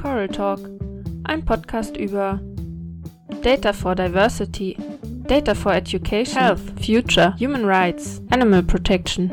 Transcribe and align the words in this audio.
Coral 0.00 0.28
Talk, 0.28 0.60
ein 1.24 1.44
Podcast 1.44 1.96
über 1.96 2.40
Data 3.42 3.72
for 3.72 3.96
Diversity, 3.96 4.76
Data 5.26 5.56
for 5.56 5.74
Education, 5.74 6.38
Health, 6.38 6.60
Future, 6.80 7.34
Human 7.36 7.64
Rights, 7.64 8.22
Animal 8.30 8.62
Protection, 8.62 9.28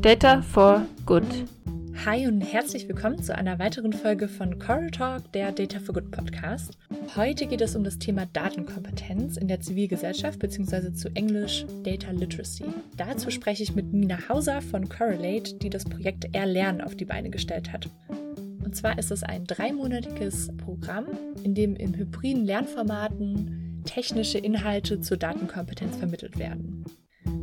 Data 0.00 0.40
for 0.40 0.86
Good. 1.04 1.26
Hi 2.06 2.26
und 2.26 2.40
herzlich 2.40 2.88
willkommen 2.88 3.22
zu 3.22 3.36
einer 3.36 3.58
weiteren 3.58 3.92
Folge 3.92 4.26
von 4.26 4.58
Coral 4.58 4.90
Talk, 4.90 5.30
der 5.32 5.52
Data 5.52 5.80
for 5.80 5.92
Good 5.92 6.10
Podcast. 6.10 6.78
Heute 7.14 7.46
geht 7.46 7.60
es 7.60 7.76
um 7.76 7.84
das 7.84 7.98
Thema 7.98 8.24
Datenkompetenz 8.32 9.36
in 9.36 9.48
der 9.48 9.60
Zivilgesellschaft 9.60 10.38
bzw. 10.38 10.94
zu 10.94 11.14
Englisch 11.14 11.66
Data 11.84 12.10
Literacy. 12.10 12.64
Dazu 12.96 13.30
spreche 13.30 13.64
ich 13.64 13.74
mit 13.74 13.92
Nina 13.92 14.16
Hauser 14.30 14.62
von 14.62 14.88
Correlate, 14.88 15.56
die 15.56 15.68
das 15.68 15.84
Projekt 15.84 16.34
Erlernen 16.34 16.80
auf 16.80 16.94
die 16.94 17.04
Beine 17.04 17.28
gestellt 17.28 17.70
hat. 17.70 17.90
Und 18.66 18.74
zwar 18.74 18.98
ist 18.98 19.12
es 19.12 19.22
ein 19.22 19.44
dreimonatiges 19.44 20.50
Programm, 20.56 21.06
in 21.44 21.54
dem 21.54 21.76
in 21.76 21.96
hybriden 21.96 22.44
Lernformaten 22.44 23.84
technische 23.86 24.38
Inhalte 24.38 25.00
zur 25.00 25.18
Datenkompetenz 25.18 25.96
vermittelt 25.96 26.36
werden. 26.36 26.84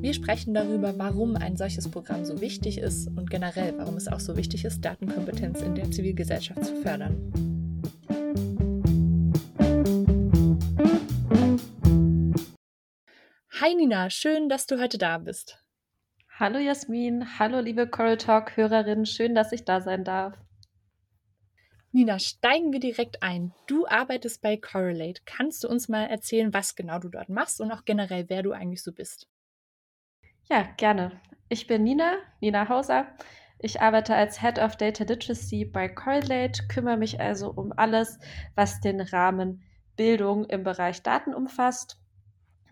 Wir 0.02 0.14
sprechen 0.14 0.54
darüber, 0.54 0.98
warum 0.98 1.38
ein 1.38 1.56
solches 1.56 1.90
Programm 1.90 2.26
so 2.26 2.42
wichtig 2.42 2.78
ist 2.78 3.08
und 3.08 3.30
generell, 3.30 3.74
warum 3.78 3.96
es 3.96 4.10
auch 4.10 4.20
so 4.20 4.36
wichtig 4.36 4.66
ist, 4.66 4.84
Datenkompetenz 4.84 5.62
in 5.62 5.76
der 5.76 5.90
Zivilgesellschaft 5.90 6.66
zu 6.66 6.76
fördern. 6.82 7.32
Hi 13.62 13.76
Nina, 13.76 14.10
schön, 14.10 14.50
dass 14.50 14.68
du 14.68 14.78
heute 14.78 14.98
da 14.98 15.20
bist. 15.20 15.64
Hallo 16.38 16.60
Jasmin, 16.60 17.40
hallo 17.40 17.62
liebe 17.62 17.88
Coral 17.88 18.18
Talk 18.18 18.58
Hörerinnen, 18.58 19.06
schön, 19.06 19.34
dass 19.36 19.54
ich 19.54 19.64
da 19.64 19.80
sein 19.80 20.04
darf. 20.04 20.34
Nina, 21.96 22.18
steigen 22.18 22.74
wir 22.74 22.80
direkt 22.80 23.22
ein. 23.22 23.54
Du 23.68 23.86
arbeitest 23.86 24.42
bei 24.42 24.58
Correlate. 24.58 25.22
Kannst 25.26 25.64
du 25.64 25.68
uns 25.68 25.88
mal 25.88 26.06
erzählen, 26.06 26.52
was 26.52 26.76
genau 26.76 26.98
du 26.98 27.08
dort 27.08 27.30
machst 27.30 27.62
und 27.62 27.72
auch 27.72 27.86
generell, 27.86 28.26
wer 28.30 28.42
du 28.42 28.52
eigentlich 28.52 28.82
so 28.82 28.92
bist? 28.92 29.28
Ja, 30.50 30.64
gerne. 30.78 31.22
Ich 31.50 31.68
bin 31.68 31.84
Nina, 31.84 32.18
Nina 32.42 32.68
Hauser. 32.68 33.16
Ich 33.60 33.80
arbeite 33.80 34.16
als 34.16 34.42
Head 34.42 34.58
of 34.58 34.76
Data 34.76 35.04
Literacy 35.04 35.66
bei 35.66 35.88
Correlate, 35.88 36.68
kümmere 36.68 36.98
mich 36.98 37.20
also 37.20 37.52
um 37.52 37.72
alles, 37.78 38.18
was 38.56 38.82
den 38.82 39.00
Rahmen 39.00 39.62
Bildung 39.96 40.46
im 40.46 40.64
Bereich 40.64 41.04
Daten 41.04 41.36
umfasst. 41.36 42.03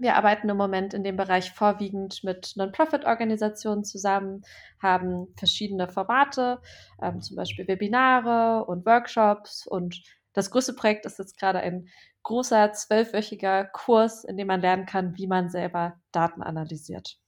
Wir 0.02 0.16
arbeiten 0.16 0.50
im 0.50 0.58
Moment 0.58 0.96
in 0.96 1.04
dem 1.04 1.16
Bereich 1.16 1.52
vorwiegend 1.52 2.24
mit 2.24 2.54
Non-Profit-Organisationen 2.56 3.84
zusammen, 3.84 4.42
haben 4.82 5.28
verschiedene 5.38 5.88
Formate, 5.88 6.60
ähm, 7.00 7.22
zum 7.22 7.36
Beispiel 7.36 7.68
Webinare 7.68 8.66
und 8.66 8.84
Workshops. 8.88 9.68
Und 9.68 10.02
das 10.34 10.50
größte 10.50 10.74
Projekt 10.74 11.06
ist 11.06 11.20
jetzt 11.20 11.38
gerade 11.38 11.60
ein 11.60 11.88
großer 12.24 12.74
zwölfwöchiger 12.74 13.66
Kurs, 13.66 14.24
in 14.24 14.38
dem 14.38 14.48
man 14.48 14.62
lernen 14.62 14.88
kann, 14.88 15.16
wie 15.18 15.28
man 15.28 15.50
selber 15.50 16.00
Daten 16.12 16.42
analysiert. 16.42 17.20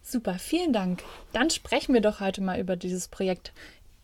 Super, 0.00 0.34
vielen 0.34 0.72
Dank. 0.72 1.02
Dann 1.32 1.50
sprechen 1.50 1.94
wir 1.94 2.00
doch 2.00 2.20
heute 2.20 2.42
mal 2.42 2.60
über 2.60 2.76
dieses 2.76 3.08
Projekt. 3.08 3.52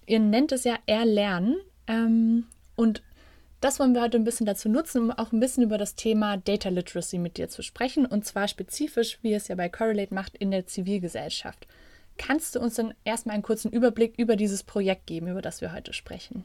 Ihr 0.06 0.18
nennt 0.18 0.50
es 0.50 0.64
ja 0.64 0.76
Erlernen. 0.86 1.60
Ähm, 1.86 2.48
und 2.74 3.04
das 3.60 3.78
wollen 3.78 3.94
wir 3.94 4.00
heute 4.00 4.16
ein 4.16 4.24
bisschen 4.24 4.46
dazu 4.46 4.68
nutzen, 4.68 5.02
um 5.02 5.10
auch 5.10 5.32
ein 5.32 5.40
bisschen 5.40 5.62
über 5.62 5.76
das 5.76 5.94
Thema 5.94 6.36
Data 6.38 6.70
Literacy 6.70 7.18
mit 7.18 7.36
dir 7.36 7.48
zu 7.48 7.62
sprechen. 7.62 8.06
Und 8.06 8.24
zwar 8.24 8.48
spezifisch, 8.48 9.18
wie 9.22 9.34
es 9.34 9.48
ja 9.48 9.54
bei 9.54 9.68
Correlate 9.68 10.14
macht, 10.14 10.36
in 10.36 10.50
der 10.50 10.66
Zivilgesellschaft. 10.66 11.66
Kannst 12.16 12.54
du 12.54 12.60
uns 12.60 12.74
dann 12.74 12.94
erstmal 13.04 13.34
einen 13.34 13.42
kurzen 13.42 13.70
Überblick 13.70 14.18
über 14.18 14.36
dieses 14.36 14.62
Projekt 14.62 15.06
geben, 15.06 15.28
über 15.28 15.42
das 15.42 15.60
wir 15.60 15.72
heute 15.72 15.92
sprechen? 15.92 16.44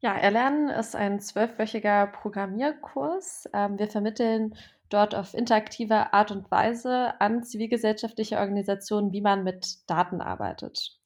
Ja, 0.00 0.16
Erlernen 0.16 0.68
ist 0.68 0.96
ein 0.96 1.20
zwölfwöchiger 1.20 2.08
Programmierkurs. 2.08 3.48
Ähm, 3.52 3.78
wir 3.78 3.88
vermitteln 3.88 4.54
dort 4.88 5.14
auf 5.14 5.32
interaktive 5.32 6.12
Art 6.12 6.30
und 6.32 6.50
Weise 6.50 7.20
an 7.20 7.44
zivilgesellschaftliche 7.44 8.38
Organisationen, 8.38 9.12
wie 9.12 9.20
man 9.20 9.44
mit 9.44 9.88
Daten 9.88 10.20
arbeitet. 10.20 10.98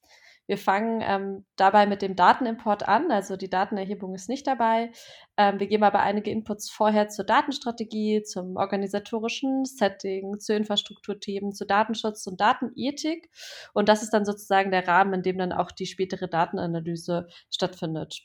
Wir 0.47 0.57
fangen 0.57 1.01
ähm, 1.05 1.45
dabei 1.57 1.85
mit 1.85 2.01
dem 2.01 2.15
Datenimport 2.15 2.87
an, 2.87 3.11
also 3.11 3.35
die 3.35 3.49
Datenerhebung 3.49 4.15
ist 4.15 4.29
nicht 4.29 4.47
dabei. 4.47 4.91
Ähm, 5.35 5.59
wir 5.59 5.67
geben 5.67 5.83
aber 5.83 5.99
einige 5.99 6.31
Inputs 6.31 6.69
vorher 6.69 7.09
zur 7.09 7.25
Datenstrategie, 7.25 8.23
zum 8.23 8.55
organisatorischen 8.55 9.65
Setting, 9.65 10.39
zu 10.39 10.55
Infrastrukturthemen, 10.55 11.53
zu 11.53 11.65
Datenschutz 11.65 12.25
und 12.27 12.39
Datenethik. 12.39 13.29
Und 13.73 13.89
das 13.89 14.03
ist 14.03 14.11
dann 14.11 14.25
sozusagen 14.25 14.71
der 14.71 14.87
Rahmen, 14.87 15.13
in 15.15 15.21
dem 15.21 15.37
dann 15.37 15.51
auch 15.51 15.71
die 15.71 15.85
spätere 15.85 16.27
Datenanalyse 16.27 17.27
stattfindet. 17.51 18.21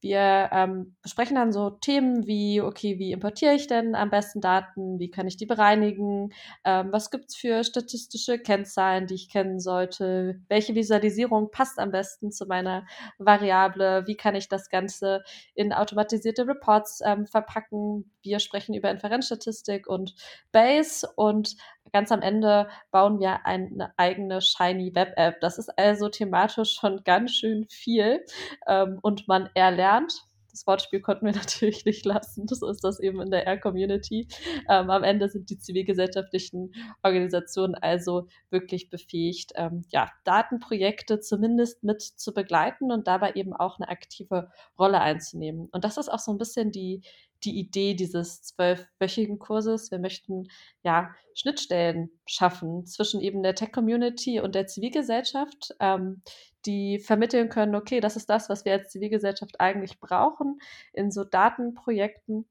Wir 0.00 0.50
ähm, 0.52 0.94
besprechen 1.02 1.36
dann 1.36 1.52
so 1.52 1.70
Themen 1.70 2.26
wie, 2.26 2.60
okay, 2.60 2.98
wie 2.98 3.12
importiere 3.12 3.54
ich 3.54 3.66
denn 3.66 3.94
am 3.94 4.10
besten 4.10 4.40
Daten? 4.40 4.98
Wie 4.98 5.10
kann 5.10 5.26
ich 5.26 5.36
die 5.36 5.46
bereinigen? 5.46 6.32
Ähm, 6.64 6.92
was 6.92 7.10
gibt 7.10 7.30
es 7.30 7.36
für 7.36 7.64
statistische 7.64 8.38
Kennzahlen, 8.38 9.06
die 9.06 9.14
ich 9.14 9.30
kennen 9.30 9.58
sollte? 9.58 10.40
Welche 10.48 10.74
Visualisierung 10.74 11.50
passt 11.50 11.78
am 11.78 11.90
besten 11.90 12.30
zu 12.30 12.46
meiner 12.46 12.86
Variable? 13.18 14.06
Wie 14.06 14.16
kann 14.16 14.34
ich 14.34 14.48
das 14.48 14.68
Ganze 14.68 15.22
in 15.54 15.72
automatisierte 15.72 16.46
Reports 16.46 17.00
ähm, 17.04 17.26
verpacken? 17.26 18.12
Wir 18.22 18.38
sprechen 18.38 18.74
über 18.74 18.90
Inferenzstatistik 18.90 19.86
und 19.86 20.14
Base 20.52 21.08
und 21.16 21.56
ganz 21.92 22.12
am 22.12 22.22
Ende 22.22 22.68
bauen 22.90 23.20
wir 23.20 23.46
eine 23.46 23.92
eigene 23.96 24.40
Shiny 24.40 24.94
Web 24.94 25.14
App. 25.16 25.40
Das 25.40 25.58
ist 25.58 25.70
also 25.78 26.08
thematisch 26.08 26.72
schon 26.72 27.02
ganz 27.04 27.32
schön 27.32 27.66
viel 27.68 28.24
ähm, 28.66 28.98
und 29.02 29.28
man 29.28 29.48
erlernt. 29.54 30.26
Das 30.56 30.66
Wortspiel 30.66 31.00
konnten 31.02 31.26
wir 31.26 31.32
natürlich 31.34 31.84
nicht 31.84 32.06
lassen. 32.06 32.46
Das 32.46 32.62
ist 32.62 32.82
das 32.82 32.98
eben 32.98 33.20
in 33.20 33.30
der 33.30 33.46
R-Community. 33.46 34.26
Ähm, 34.70 34.88
am 34.88 35.04
Ende 35.04 35.28
sind 35.28 35.50
die 35.50 35.58
zivilgesellschaftlichen 35.58 36.74
Organisationen 37.02 37.74
also 37.74 38.26
wirklich 38.48 38.88
befähigt, 38.88 39.52
ähm, 39.56 39.84
ja, 39.90 40.08
Datenprojekte 40.24 41.20
zumindest 41.20 41.84
mit 41.84 42.00
zu 42.00 42.32
begleiten 42.32 42.90
und 42.90 43.06
dabei 43.06 43.32
eben 43.34 43.52
auch 43.52 43.78
eine 43.78 43.88
aktive 43.88 44.50
Rolle 44.78 45.00
einzunehmen. 45.00 45.68
Und 45.72 45.84
das 45.84 45.98
ist 45.98 46.08
auch 46.08 46.20
so 46.20 46.32
ein 46.32 46.38
bisschen 46.38 46.72
die, 46.72 47.02
die 47.44 47.58
Idee 47.58 47.94
dieses 47.94 48.42
zwölfwöchigen 48.42 49.38
Kurses. 49.38 49.90
Wir 49.90 49.98
möchten 49.98 50.48
ja 50.82 51.14
Schnittstellen 51.34 52.10
schaffen 52.24 52.86
zwischen 52.86 53.20
eben 53.20 53.42
der 53.42 53.54
Tech-Community 53.54 54.40
und 54.40 54.54
der 54.54 54.66
Zivilgesellschaft, 54.66 55.74
ähm, 55.80 56.22
die 56.66 56.98
vermitteln 56.98 57.48
können, 57.48 57.74
okay, 57.74 58.00
das 58.00 58.16
ist 58.16 58.28
das, 58.28 58.48
was 58.48 58.64
wir 58.64 58.72
als 58.72 58.90
Zivilgesellschaft 58.90 59.60
eigentlich 59.60 60.00
brauchen 60.00 60.60
in 60.92 61.10
so 61.10 61.24
Datenprojekten. 61.24 62.46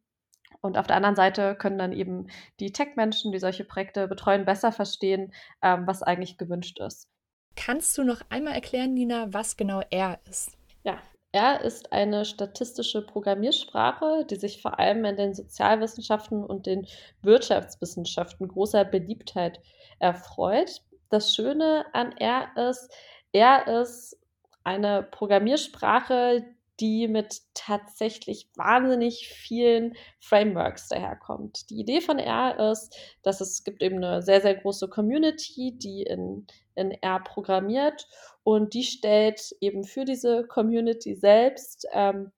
Und 0.61 0.77
auf 0.77 0.87
der 0.87 0.95
anderen 0.95 1.15
Seite 1.15 1.55
können 1.55 1.77
dann 1.77 1.91
eben 1.91 2.27
die 2.59 2.71
Tech-Menschen, 2.71 3.31
die 3.31 3.39
solche 3.39 3.65
Projekte 3.65 4.07
betreuen, 4.07 4.45
besser 4.45 4.71
verstehen, 4.71 5.33
ähm, 5.61 5.85
was 5.85 6.01
eigentlich 6.01 6.37
gewünscht 6.37 6.79
ist. 6.79 7.07
Kannst 7.55 7.97
du 7.97 8.03
noch 8.03 8.21
einmal 8.29 8.53
erklären, 8.53 8.93
Nina, 8.93 9.27
was 9.31 9.57
genau 9.57 9.81
R 9.91 10.19
ist? 10.29 10.57
Ja, 10.83 10.99
R 11.31 11.61
ist 11.61 11.91
eine 11.91 12.25
statistische 12.25 13.05
Programmiersprache, 13.05 14.25
die 14.29 14.35
sich 14.35 14.61
vor 14.61 14.79
allem 14.79 15.03
in 15.05 15.17
den 15.17 15.33
Sozialwissenschaften 15.33 16.43
und 16.43 16.65
den 16.65 16.87
Wirtschaftswissenschaften 17.21 18.47
großer 18.47 18.85
Beliebtheit 18.85 19.59
erfreut. 19.99 20.81
Das 21.09 21.35
Schöne 21.35 21.85
an 21.93 22.13
R 22.17 22.47
ist, 22.69 22.89
R 23.35 23.81
ist 23.81 24.17
eine 24.63 25.03
Programmiersprache, 25.03 26.45
die 26.79 27.07
mit 27.07 27.41
tatsächlich 27.53 28.49
wahnsinnig 28.55 29.27
vielen 29.27 29.95
Frameworks 30.19 30.87
daherkommt. 30.87 31.69
Die 31.69 31.79
Idee 31.79 32.01
von 32.01 32.17
R 32.17 32.71
ist, 32.71 32.95
dass 33.23 33.41
es 33.41 33.63
gibt 33.63 33.81
eben 33.81 33.97
eine 33.97 34.21
sehr, 34.21 34.41
sehr 34.41 34.55
große 34.55 34.87
Community, 34.89 35.77
die 35.77 36.03
in, 36.03 36.47
in 36.75 36.91
R 36.91 37.19
programmiert 37.23 38.07
und 38.43 38.73
die 38.73 38.83
stellt 38.83 39.55
eben 39.59 39.83
für 39.83 40.05
diese 40.05 40.45
Community 40.47 41.15
selbst 41.15 41.87
ähm, 41.91 42.31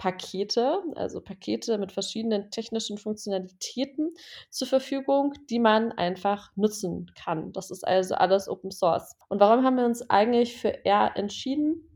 Funktionspakete, 0.00 0.82
also 0.96 1.20
Pakete 1.20 1.78
mit 1.78 1.92
verschiedenen 1.92 2.50
technischen 2.50 2.98
Funktionalitäten 2.98 4.14
zur 4.50 4.66
Verfügung, 4.66 5.34
die 5.50 5.58
man 5.58 5.92
einfach 5.92 6.50
nutzen 6.56 7.10
kann. 7.14 7.52
Das 7.52 7.70
ist 7.70 7.86
also 7.86 8.14
alles 8.14 8.48
Open 8.48 8.70
Source. 8.70 9.16
Und 9.28 9.40
warum 9.40 9.64
haben 9.64 9.76
wir 9.76 9.84
uns 9.84 10.08
eigentlich 10.08 10.56
für 10.56 10.84
R 10.84 11.12
entschieden? 11.16 11.86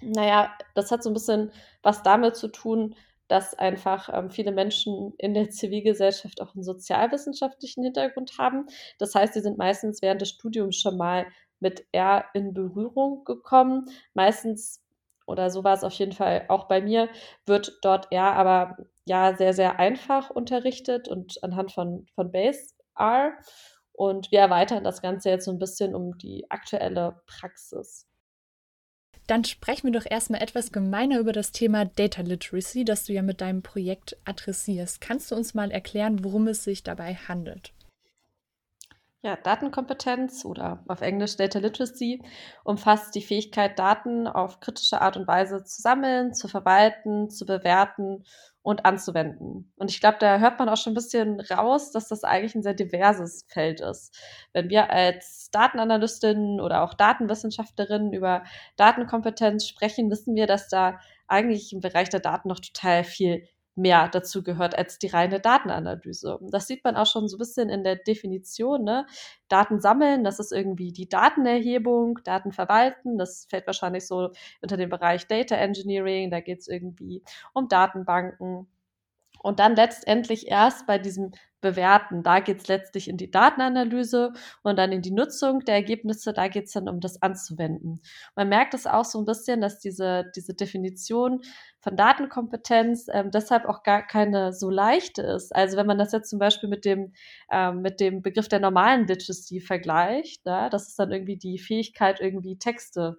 Naja, 0.00 0.52
das 0.74 0.90
hat 0.90 1.02
so 1.02 1.10
ein 1.10 1.14
bisschen 1.14 1.50
was 1.82 2.02
damit 2.02 2.36
zu 2.36 2.48
tun, 2.48 2.94
dass 3.28 3.54
einfach 3.54 4.10
ähm, 4.12 4.30
viele 4.30 4.52
Menschen 4.52 5.14
in 5.16 5.32
der 5.32 5.48
Zivilgesellschaft 5.48 6.42
auch 6.42 6.54
einen 6.54 6.62
sozialwissenschaftlichen 6.62 7.82
Hintergrund 7.82 8.36
haben. 8.38 8.66
Das 8.98 9.14
heißt, 9.14 9.34
sie 9.34 9.40
sind 9.40 9.56
meistens 9.56 10.02
während 10.02 10.20
des 10.20 10.30
Studiums 10.30 10.76
schon 10.76 10.98
mal 10.98 11.26
mit 11.58 11.86
R 11.92 12.26
in 12.34 12.52
Berührung 12.52 13.24
gekommen. 13.24 13.86
Meistens, 14.12 14.83
oder 15.26 15.50
so 15.50 15.64
war 15.64 15.74
es 15.74 15.84
auf 15.84 15.92
jeden 15.94 16.12
Fall 16.12 16.44
auch 16.48 16.68
bei 16.68 16.80
mir, 16.80 17.08
wird 17.46 17.78
dort 17.82 18.12
R 18.12 18.34
aber 18.34 18.76
ja 19.04 19.36
sehr, 19.36 19.52
sehr 19.52 19.78
einfach 19.78 20.30
unterrichtet 20.30 21.08
und 21.08 21.42
anhand 21.42 21.72
von, 21.72 22.06
von 22.14 22.30
Base 22.32 22.74
R. 22.98 23.32
Und 23.92 24.32
wir 24.32 24.40
erweitern 24.40 24.82
das 24.82 25.02
Ganze 25.02 25.30
jetzt 25.30 25.44
so 25.44 25.52
ein 25.52 25.58
bisschen 25.58 25.94
um 25.94 26.18
die 26.18 26.50
aktuelle 26.50 27.22
Praxis. 27.26 28.08
Dann 29.26 29.44
sprechen 29.44 29.92
wir 29.92 29.98
doch 29.98 30.10
erstmal 30.10 30.42
etwas 30.42 30.70
gemeiner 30.70 31.18
über 31.18 31.32
das 31.32 31.52
Thema 31.52 31.86
Data 31.86 32.20
Literacy, 32.20 32.84
das 32.84 33.06
du 33.06 33.14
ja 33.14 33.22
mit 33.22 33.40
deinem 33.40 33.62
Projekt 33.62 34.18
adressierst. 34.24 35.00
Kannst 35.00 35.30
du 35.30 35.36
uns 35.36 35.54
mal 35.54 35.70
erklären, 35.70 36.24
worum 36.24 36.46
es 36.48 36.64
sich 36.64 36.82
dabei 36.82 37.14
handelt? 37.14 37.72
Ja, 39.24 39.36
Datenkompetenz 39.36 40.44
oder 40.44 40.84
auf 40.86 41.00
Englisch 41.00 41.38
Data 41.38 41.58
Literacy 41.58 42.20
umfasst 42.62 43.14
die 43.14 43.22
Fähigkeit, 43.22 43.78
Daten 43.78 44.26
auf 44.26 44.60
kritische 44.60 45.00
Art 45.00 45.16
und 45.16 45.26
Weise 45.26 45.64
zu 45.64 45.80
sammeln, 45.80 46.34
zu 46.34 46.46
verwalten, 46.46 47.30
zu 47.30 47.46
bewerten 47.46 48.24
und 48.60 48.84
anzuwenden. 48.84 49.72
Und 49.76 49.90
ich 49.90 50.00
glaube, 50.00 50.18
da 50.20 50.40
hört 50.40 50.58
man 50.58 50.68
auch 50.68 50.76
schon 50.76 50.92
ein 50.92 50.96
bisschen 50.96 51.40
raus, 51.40 51.90
dass 51.90 52.08
das 52.08 52.22
eigentlich 52.22 52.54
ein 52.54 52.62
sehr 52.62 52.74
diverses 52.74 53.46
Feld 53.48 53.80
ist. 53.80 54.14
Wenn 54.52 54.68
wir 54.68 54.90
als 54.90 55.48
Datenanalystinnen 55.52 56.60
oder 56.60 56.82
auch 56.82 56.92
Datenwissenschaftlerinnen 56.92 58.12
über 58.12 58.44
Datenkompetenz 58.76 59.66
sprechen, 59.66 60.10
wissen 60.10 60.34
wir, 60.34 60.46
dass 60.46 60.68
da 60.68 60.98
eigentlich 61.28 61.72
im 61.72 61.80
Bereich 61.80 62.10
der 62.10 62.20
Daten 62.20 62.48
noch 62.48 62.60
total 62.60 63.04
viel 63.04 63.48
mehr 63.76 64.08
dazu 64.08 64.42
gehört 64.42 64.76
als 64.78 64.98
die 64.98 65.08
reine 65.08 65.40
Datenanalyse. 65.40 66.38
Das 66.42 66.66
sieht 66.66 66.84
man 66.84 66.96
auch 66.96 67.06
schon 67.06 67.28
so 67.28 67.36
ein 67.36 67.38
bisschen 67.38 67.68
in 67.68 67.82
der 67.84 67.96
Definition. 67.96 68.84
Ne? 68.84 69.06
Daten 69.48 69.80
sammeln, 69.80 70.24
das 70.24 70.38
ist 70.38 70.52
irgendwie 70.52 70.92
die 70.92 71.08
Datenerhebung, 71.08 72.20
Daten 72.24 72.52
verwalten, 72.52 73.18
das 73.18 73.46
fällt 73.50 73.66
wahrscheinlich 73.66 74.06
so 74.06 74.30
unter 74.62 74.76
den 74.76 74.90
Bereich 74.90 75.26
Data 75.26 75.56
Engineering, 75.56 76.30
da 76.30 76.40
geht 76.40 76.60
es 76.60 76.68
irgendwie 76.68 77.22
um 77.52 77.68
Datenbanken. 77.68 78.66
Und 79.44 79.60
dann 79.60 79.76
letztendlich 79.76 80.48
erst 80.48 80.86
bei 80.86 80.98
diesem 80.98 81.32
Bewerten, 81.60 82.22
da 82.22 82.40
geht 82.40 82.62
es 82.62 82.68
letztlich 82.68 83.08
in 83.08 83.18
die 83.18 83.30
Datenanalyse 83.30 84.32
und 84.62 84.78
dann 84.78 84.90
in 84.90 85.02
die 85.02 85.10
Nutzung 85.10 85.60
der 85.60 85.74
Ergebnisse, 85.74 86.32
da 86.32 86.48
geht 86.48 86.64
es 86.64 86.72
dann 86.72 86.88
um 86.88 86.98
das 86.98 87.20
anzuwenden. 87.20 88.00
Man 88.36 88.48
merkt 88.48 88.72
es 88.72 88.86
auch 88.86 89.04
so 89.04 89.18
ein 89.18 89.26
bisschen, 89.26 89.60
dass 89.60 89.78
diese, 89.80 90.24
diese 90.34 90.54
Definition 90.54 91.42
von 91.80 91.94
Datenkompetenz 91.94 93.08
ähm, 93.12 93.30
deshalb 93.30 93.66
auch 93.66 93.82
gar 93.82 94.06
keine 94.06 94.54
so 94.54 94.70
leichte 94.70 95.20
ist. 95.20 95.54
Also 95.54 95.76
wenn 95.76 95.86
man 95.86 95.98
das 95.98 96.12
jetzt 96.12 96.30
zum 96.30 96.38
Beispiel 96.38 96.70
mit 96.70 96.86
dem, 96.86 97.12
ähm, 97.52 97.82
mit 97.82 98.00
dem 98.00 98.22
Begriff 98.22 98.48
der 98.48 98.60
normalen 98.60 99.06
Literacy 99.06 99.60
vergleicht, 99.60 100.46
ja, 100.46 100.70
das 100.70 100.88
ist 100.88 100.98
dann 100.98 101.12
irgendwie 101.12 101.36
die 101.36 101.58
Fähigkeit, 101.58 102.18
irgendwie 102.18 102.56
Texte 102.56 103.18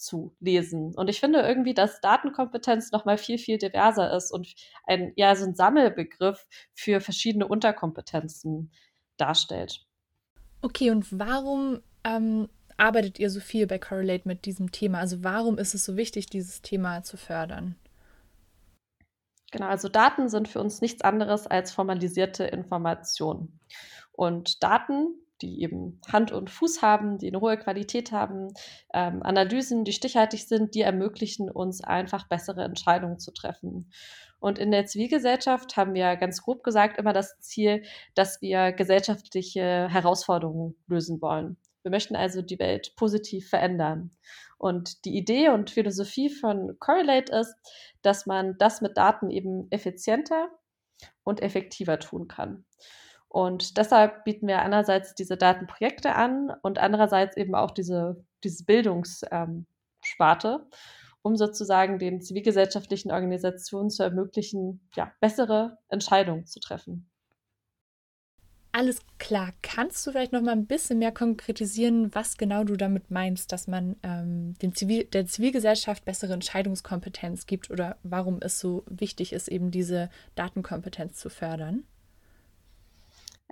zu 0.00 0.34
lesen. 0.40 0.94
Und 0.94 1.08
ich 1.08 1.20
finde 1.20 1.40
irgendwie, 1.40 1.74
dass 1.74 2.00
Datenkompetenz 2.00 2.90
noch 2.92 3.04
mal 3.04 3.18
viel, 3.18 3.38
viel 3.38 3.58
diverser 3.58 4.14
ist 4.14 4.32
und 4.32 4.54
ein, 4.86 5.12
ja, 5.16 5.34
so 5.36 5.44
ein 5.44 5.54
Sammelbegriff 5.54 6.46
für 6.72 7.00
verschiedene 7.00 7.46
Unterkompetenzen 7.46 8.72
darstellt. 9.16 9.86
Okay, 10.62 10.90
und 10.90 11.06
warum 11.18 11.80
ähm, 12.04 12.48
arbeitet 12.76 13.18
ihr 13.18 13.30
so 13.30 13.40
viel 13.40 13.66
bei 13.66 13.78
Correlate 13.78 14.26
mit 14.26 14.46
diesem 14.46 14.72
Thema? 14.72 14.98
Also 14.98 15.22
warum 15.22 15.58
ist 15.58 15.74
es 15.74 15.84
so 15.84 15.96
wichtig, 15.96 16.26
dieses 16.26 16.62
Thema 16.62 17.02
zu 17.02 17.16
fördern? 17.16 17.76
Genau, 19.52 19.66
also 19.66 19.88
Daten 19.88 20.28
sind 20.28 20.48
für 20.48 20.60
uns 20.60 20.80
nichts 20.80 21.02
anderes 21.02 21.46
als 21.46 21.72
formalisierte 21.72 22.44
Informationen. 22.44 23.58
Und 24.12 24.62
Daten 24.62 25.14
die 25.42 25.62
eben 25.62 26.00
Hand 26.10 26.32
und 26.32 26.50
Fuß 26.50 26.82
haben, 26.82 27.18
die 27.18 27.28
eine 27.28 27.40
hohe 27.40 27.56
Qualität 27.56 28.12
haben, 28.12 28.48
ähm, 28.92 29.22
Analysen, 29.22 29.84
die 29.84 29.92
stichhaltig 29.92 30.46
sind, 30.46 30.74
die 30.74 30.82
ermöglichen 30.82 31.50
uns 31.50 31.82
einfach 31.82 32.28
bessere 32.28 32.64
Entscheidungen 32.64 33.18
zu 33.18 33.32
treffen. 33.32 33.90
Und 34.38 34.58
in 34.58 34.70
der 34.70 34.86
Zivilgesellschaft 34.86 35.76
haben 35.76 35.94
wir 35.94 36.16
ganz 36.16 36.42
grob 36.42 36.62
gesagt 36.62 36.98
immer 36.98 37.12
das 37.12 37.38
Ziel, 37.40 37.84
dass 38.14 38.40
wir 38.40 38.72
gesellschaftliche 38.72 39.88
Herausforderungen 39.90 40.76
lösen 40.86 41.20
wollen. 41.20 41.58
Wir 41.82 41.90
möchten 41.90 42.16
also 42.16 42.42
die 42.42 42.58
Welt 42.58 42.94
positiv 42.96 43.48
verändern. 43.48 44.10
Und 44.58 45.04
die 45.04 45.16
Idee 45.16 45.48
und 45.48 45.70
Philosophie 45.70 46.28
von 46.28 46.78
Correlate 46.78 47.32
ist, 47.32 47.54
dass 48.02 48.26
man 48.26 48.56
das 48.58 48.80
mit 48.82 48.96
Daten 48.96 49.30
eben 49.30 49.70
effizienter 49.70 50.50
und 51.24 51.42
effektiver 51.42 51.98
tun 51.98 52.28
kann. 52.28 52.64
Und 53.30 53.78
deshalb 53.78 54.24
bieten 54.24 54.48
wir 54.48 54.60
einerseits 54.60 55.14
diese 55.14 55.36
Datenprojekte 55.36 56.16
an 56.16 56.52
und 56.62 56.78
andererseits 56.80 57.36
eben 57.36 57.54
auch 57.54 57.70
diese, 57.70 58.24
diese 58.42 58.64
Bildungssparte, 58.64 60.48
ähm, 60.48 60.66
um 61.22 61.36
sozusagen 61.36 62.00
den 62.00 62.20
zivilgesellschaftlichen 62.22 63.12
Organisationen 63.12 63.88
zu 63.88 64.02
ermöglichen, 64.02 64.80
ja, 64.96 65.12
bessere 65.20 65.78
Entscheidungen 65.88 66.46
zu 66.46 66.58
treffen. 66.58 67.08
Alles 68.72 68.98
klar. 69.18 69.52
Kannst 69.62 70.04
du 70.04 70.10
vielleicht 70.10 70.32
noch 70.32 70.42
mal 70.42 70.50
ein 70.50 70.66
bisschen 70.66 70.98
mehr 70.98 71.12
konkretisieren, 71.12 72.12
was 72.12 72.36
genau 72.36 72.64
du 72.64 72.76
damit 72.76 73.12
meinst, 73.12 73.52
dass 73.52 73.68
man 73.68 73.94
ähm, 74.02 74.54
den 74.60 74.74
Zivil 74.74 75.04
der 75.04 75.26
Zivilgesellschaft 75.26 76.04
bessere 76.04 76.32
Entscheidungskompetenz 76.32 77.46
gibt 77.46 77.70
oder 77.70 77.96
warum 78.02 78.38
es 78.42 78.58
so 78.58 78.82
wichtig 78.88 79.32
ist, 79.32 79.46
eben 79.46 79.70
diese 79.70 80.10
Datenkompetenz 80.34 81.16
zu 81.16 81.30
fördern? 81.30 81.84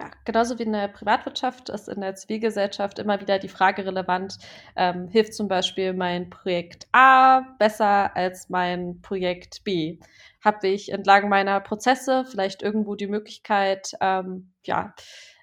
Ja, 0.00 0.12
genauso 0.25 0.56
wie 0.61 0.62
in 0.62 0.73
der 0.73 0.87
Privatwirtschaft 0.87 1.71
ist 1.71 1.89
in 1.89 2.00
der 2.00 2.15
Zivilgesellschaft 2.15 3.00
immer 3.00 3.21
wieder 3.21 3.41
die 3.41 3.49
Frage 3.49 3.85
relevant, 3.85 4.39
ähm, 4.77 5.09
hilft 5.09 5.35
zum 5.35 5.49
Beispiel 5.49 5.93
mein 5.93 6.31
Projekt 6.31 6.87
A 6.93 7.41
besser 7.59 8.15
als 8.17 8.49
mein 8.49 9.00
Projekt 9.03 9.65
B? 9.65 9.99
Habe 10.45 10.69
ich 10.69 10.93
entlang 10.93 11.29
meiner 11.29 11.59
Prozesse 11.59 12.25
vielleicht 12.31 12.62
irgendwo 12.62 12.95
die 12.95 13.09
Möglichkeit, 13.09 13.91
ähm, 14.00 14.53
ja, 14.62 14.95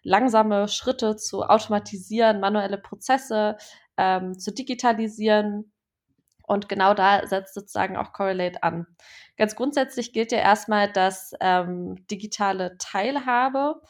langsame 0.03 0.69
Schritte 0.69 1.17
zu 1.17 1.43
automatisieren, 1.43 2.39
manuelle 2.39 2.77
Prozesse 2.77 3.57
ähm, 3.97 4.39
zu 4.39 4.53
digitalisieren? 4.53 5.73
Und 6.47 6.69
genau 6.69 6.93
da 6.93 7.27
setzt 7.27 7.55
sozusagen 7.55 7.97
auch 7.97 8.13
Correlate 8.13 8.63
an. 8.63 8.87
Ganz 9.35 9.55
grundsätzlich 9.57 10.13
gilt 10.13 10.31
ja 10.31 10.37
erstmal, 10.37 10.89
dass 10.89 11.33
ähm, 11.41 12.07
digitale 12.07 12.77
Teilhabe 12.77 13.81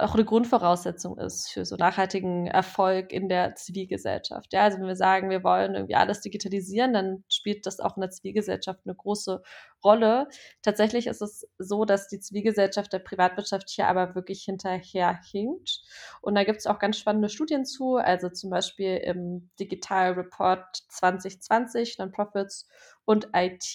auch 0.00 0.14
eine 0.14 0.24
Grundvoraussetzung 0.24 1.18
ist 1.18 1.50
für 1.50 1.64
so 1.64 1.76
nachhaltigen 1.76 2.46
Erfolg 2.46 3.12
in 3.12 3.28
der 3.28 3.54
Zivilgesellschaft. 3.54 4.52
Ja, 4.52 4.62
also 4.62 4.78
wenn 4.78 4.86
wir 4.86 4.96
sagen, 4.96 5.30
wir 5.30 5.44
wollen 5.44 5.74
irgendwie 5.74 5.94
alles 5.94 6.20
digitalisieren, 6.20 6.92
dann 6.92 7.24
spielt 7.28 7.66
das 7.66 7.80
auch 7.80 7.96
in 7.96 8.00
der 8.00 8.10
Zivilgesellschaft 8.10 8.80
eine 8.84 8.94
große 8.94 9.42
Rolle. 9.84 10.28
Tatsächlich 10.62 11.06
ist 11.06 11.22
es 11.22 11.48
so, 11.58 11.84
dass 11.84 12.08
die 12.08 12.20
Zivilgesellschaft 12.20 12.92
der 12.92 12.98
Privatwirtschaft 13.00 13.68
hier 13.68 13.88
aber 13.88 14.14
wirklich 14.14 14.42
hinterherhinkt. 14.44 15.82
Und 16.22 16.34
da 16.34 16.44
gibt 16.44 16.58
es 16.58 16.66
auch 16.66 16.78
ganz 16.78 16.98
spannende 16.98 17.28
Studien 17.28 17.64
zu, 17.64 17.96
also 17.96 18.28
zum 18.28 18.50
Beispiel 18.50 18.96
im 18.96 19.50
Digital 19.58 20.12
Report 20.12 20.64
2020, 20.88 21.98
Non-Profits 21.98 22.68
und 23.04 23.28
IT, 23.34 23.74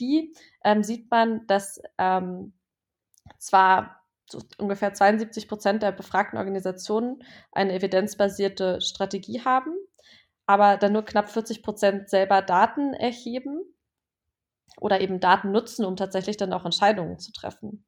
ähm, 0.63 0.83
sieht 0.83 1.09
man, 1.11 1.45
dass 1.47 1.81
ähm, 1.97 2.53
zwar 3.37 4.04
so 4.29 4.41
ungefähr 4.57 4.93
72 4.93 5.47
Prozent 5.47 5.83
der 5.83 5.91
befragten 5.91 6.37
Organisationen 6.37 7.23
eine 7.51 7.73
evidenzbasierte 7.73 8.81
Strategie 8.81 9.41
haben, 9.43 9.75
aber 10.45 10.77
dann 10.77 10.93
nur 10.93 11.05
knapp 11.05 11.29
40 11.29 11.63
Prozent 11.63 12.09
selber 12.09 12.41
Daten 12.41 12.93
erheben 12.93 13.61
oder 14.79 15.01
eben 15.01 15.19
Daten 15.19 15.51
nutzen, 15.51 15.85
um 15.85 15.95
tatsächlich 15.95 16.37
dann 16.37 16.53
auch 16.53 16.65
Entscheidungen 16.65 17.19
zu 17.19 17.31
treffen. 17.31 17.85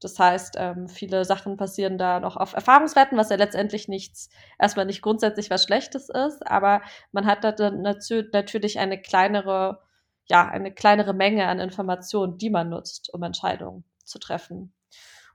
Das 0.00 0.18
heißt, 0.18 0.56
ähm, 0.58 0.88
viele 0.88 1.24
Sachen 1.24 1.56
passieren 1.56 1.96
da 1.96 2.18
noch 2.18 2.36
auf 2.36 2.54
Erfahrungswerten, 2.54 3.16
was 3.16 3.30
ja 3.30 3.36
letztendlich 3.36 3.86
nichts, 3.86 4.30
erstmal 4.58 4.84
nicht 4.84 5.00
grundsätzlich 5.00 5.48
was 5.48 5.62
Schlechtes 5.62 6.08
ist, 6.08 6.44
aber 6.44 6.82
man 7.12 7.26
hat 7.26 7.44
da 7.44 7.52
dann 7.52 7.82
natürlich 7.82 8.80
eine 8.80 9.00
kleinere, 9.00 9.80
ja, 10.26 10.48
eine 10.48 10.74
kleinere 10.74 11.14
Menge 11.14 11.46
an 11.46 11.60
Informationen, 11.60 12.36
die 12.36 12.50
man 12.50 12.68
nutzt, 12.68 13.14
um 13.14 13.22
Entscheidungen 13.22 13.84
zu 14.04 14.18
treffen. 14.18 14.74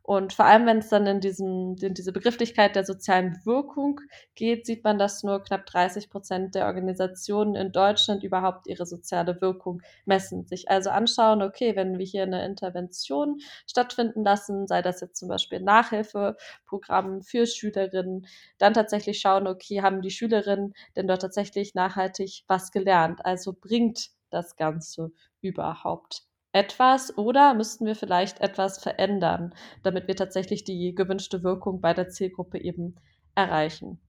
Und 0.07 0.31
vor 0.31 0.45
allem, 0.45 0.65
wenn 0.65 0.77
es 0.77 0.87
dann 0.87 1.05
in, 1.05 1.19
diesem, 1.19 1.75
in 1.81 1.93
diese 1.93 2.13
Begrifflichkeit 2.13 2.77
der 2.77 2.85
sozialen 2.85 3.41
Wirkung 3.43 3.99
geht, 4.35 4.65
sieht 4.65 4.85
man, 4.85 4.97
dass 4.97 5.21
nur 5.21 5.43
knapp 5.43 5.65
30 5.65 6.09
Prozent 6.09 6.55
der 6.55 6.67
Organisationen 6.67 7.55
in 7.55 7.73
Deutschland 7.73 8.23
überhaupt 8.23 8.67
ihre 8.67 8.85
soziale 8.85 9.41
Wirkung 9.41 9.81
messen. 10.05 10.47
Sich 10.47 10.69
also 10.69 10.91
anschauen, 10.91 11.41
okay, 11.41 11.75
wenn 11.75 11.97
wir 11.97 12.05
hier 12.05 12.23
eine 12.23 12.45
Intervention 12.45 13.41
stattfinden 13.69 14.23
lassen, 14.23 14.65
sei 14.65 14.81
das 14.81 15.01
jetzt 15.01 15.17
zum 15.19 15.27
Beispiel 15.27 15.59
Nachhilfeprogramm 15.59 17.21
für 17.21 17.45
Schülerinnen, 17.45 18.27
dann 18.59 18.73
tatsächlich 18.73 19.19
schauen, 19.19 19.45
okay, 19.45 19.81
haben 19.81 20.01
die 20.01 20.11
Schülerinnen 20.11 20.73
denn 20.95 21.07
dort 21.07 21.21
tatsächlich 21.21 21.75
nachhaltig 21.75 22.45
was 22.47 22.71
gelernt? 22.71 23.25
Also 23.25 23.51
bringt 23.51 24.11
das 24.29 24.55
Ganze 24.55 25.11
überhaupt 25.41 26.23
etwas 26.51 27.17
oder 27.17 27.53
müssten 27.53 27.85
wir 27.85 27.95
vielleicht 27.95 28.41
etwas 28.41 28.79
verändern, 28.79 29.53
damit 29.83 30.07
wir 30.07 30.15
tatsächlich 30.15 30.63
die 30.63 30.95
gewünschte 30.95 31.43
Wirkung 31.43 31.81
bei 31.81 31.93
der 31.93 32.09
Zielgruppe 32.09 32.59
eben 32.59 32.95
erreichen? 33.35 33.99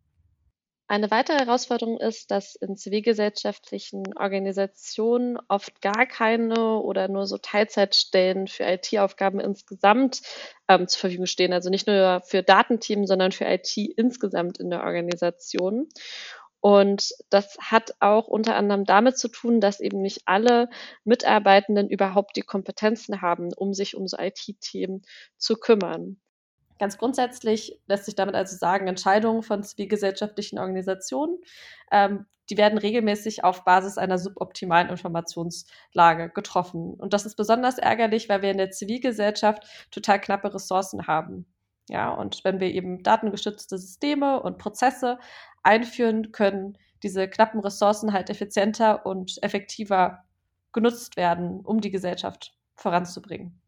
Eine 0.91 1.11
weitere 1.11 1.37
Herausforderung 1.41 2.01
ist, 2.01 2.31
dass 2.31 2.55
in 2.55 2.75
zivilgesellschaftlichen 2.75 4.05
Organisationen 4.17 5.37
oft 5.49 5.83
gar 5.83 6.07
keine 6.07 6.81
oder 6.81 7.09
nur 7.09 7.27
so 7.27 7.37
Teilzeitstellen 7.37 8.49
für 8.49 8.65
IT-Aufgaben 8.65 9.39
insgesamt 9.39 10.23
ähm, 10.67 10.89
zur 10.89 11.01
Verfügung 11.01 11.27
stehen. 11.27 11.53
Also 11.53 11.69
nicht 11.69 11.87
nur 11.87 12.23
für 12.25 12.43
Datenteam, 12.43 13.05
sondern 13.05 13.33
für 13.33 13.45
IT 13.45 13.77
insgesamt 13.77 14.61
in 14.61 14.71
der 14.71 14.83
Organisation. 14.83 15.91
Und 16.61 17.13
das 17.31 17.57
hat 17.61 17.95
auch 18.01 18.27
unter 18.27 18.57
anderem 18.57 18.85
damit 18.85 19.17
zu 19.17 19.29
tun, 19.29 19.61
dass 19.61 19.81
eben 19.81 20.03
nicht 20.03 20.23
alle 20.27 20.69
Mitarbeitenden 21.05 21.89
überhaupt 21.89 22.37
die 22.37 22.43
Kompetenzen 22.43 23.23
haben, 23.23 23.53
um 23.55 23.75
sich 23.75 23.97
um 23.97 24.09
so 24.09 24.17
IT-Themen 24.19 25.03
zu 25.37 25.55
kümmern. 25.57 26.19
Ganz 26.79 26.99
grundsätzlich 26.99 27.81
lässt 27.87 28.05
sich 28.05 28.15
damit 28.15 28.35
also 28.35 28.57
sagen, 28.57 28.87
Entscheidungen 28.87 29.43
von 29.43 29.63
zivilgesellschaftlichen 29.63 30.59
Organisationen, 30.59 31.39
ähm, 31.91 32.27
die 32.51 32.57
werden 32.57 32.79
regelmäßig 32.79 33.45
auf 33.45 33.65
Basis 33.65 33.99
einer 33.99 34.19
suboptimalen 34.19 34.89
Informationslage 34.89 36.31
getroffen. 36.31 36.95
Und 36.95 37.13
das 37.13 37.27
ist 37.27 37.37
besonders 37.37 37.79
ärgerlich, 37.79 38.29
weil 38.29 38.43
wir 38.43 38.51
in 38.51 38.59
der 38.59 38.71
Zivilgesellschaft 38.71 39.65
total 39.91 40.21
knappe 40.21 40.55
Ressourcen 40.55 41.07
haben. 41.07 41.47
Ja, 41.89 42.11
und 42.11 42.45
wenn 42.45 42.61
wir 42.61 42.73
eben 42.73 43.03
datengestützte 43.03 43.79
Systeme 43.79 44.41
und 44.43 44.59
Prozesse 44.59 45.19
einführen, 45.63 46.33
können 46.33 46.79
diese 47.03 47.29
knappen 47.29 47.61
Ressourcen 47.61 48.13
halt 48.13 48.31
effizienter 48.31 49.07
und 49.07 49.43
effektiver 49.43 50.25
genutzt 50.73 51.17
werden, 51.17 51.61
um 51.61 51.81
die 51.81 51.91
Gesellschaft 51.91 52.55
voranzubringen. 52.75 53.61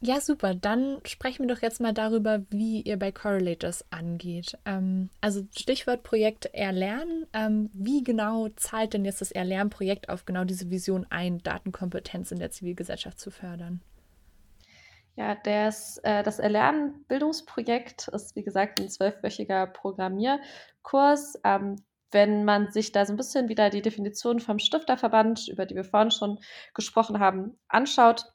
Ja, 0.00 0.20
super. 0.20 0.54
Dann 0.54 1.00
sprechen 1.06 1.46
wir 1.48 1.54
doch 1.54 1.62
jetzt 1.62 1.80
mal 1.80 1.94
darüber, 1.94 2.42
wie 2.50 2.82
ihr 2.82 2.98
bei 2.98 3.10
Correlators 3.10 3.86
angeht. 3.90 4.58
Ähm, 4.66 5.08
also 5.22 5.46
Stichwort 5.56 6.02
Projekt 6.02 6.46
Erlernen. 6.46 7.26
Ähm, 7.32 7.70
wie 7.72 8.02
genau 8.02 8.48
zahlt 8.56 8.92
denn 8.92 9.06
jetzt 9.06 9.22
das 9.22 9.32
Erlernprojekt 9.32 10.10
auf 10.10 10.26
genau 10.26 10.44
diese 10.44 10.70
Vision 10.70 11.06
ein, 11.08 11.38
Datenkompetenz 11.38 12.32
in 12.32 12.38
der 12.38 12.50
Zivilgesellschaft 12.50 13.18
zu 13.18 13.30
fördern? 13.30 13.80
Ja, 15.16 15.36
das, 15.36 15.98
äh, 15.98 16.22
das 16.22 16.40
Erlernen-Bildungsprojekt 16.40 18.08
ist, 18.08 18.34
wie 18.34 18.42
gesagt, 18.42 18.80
ein 18.80 18.88
zwölfwöchiger 18.88 19.66
Programmierkurs. 19.68 21.38
Ähm, 21.44 21.76
wenn 22.10 22.44
man 22.44 22.70
sich 22.70 22.92
da 22.92 23.06
so 23.06 23.12
ein 23.12 23.16
bisschen 23.16 23.48
wieder 23.48 23.70
die 23.70 23.82
Definition 23.82 24.40
vom 24.40 24.58
Stifterverband, 24.58 25.48
über 25.48 25.66
die 25.66 25.74
wir 25.74 25.84
vorhin 25.84 26.10
schon 26.10 26.38
gesprochen 26.74 27.20
haben, 27.20 27.58
anschaut, 27.68 28.32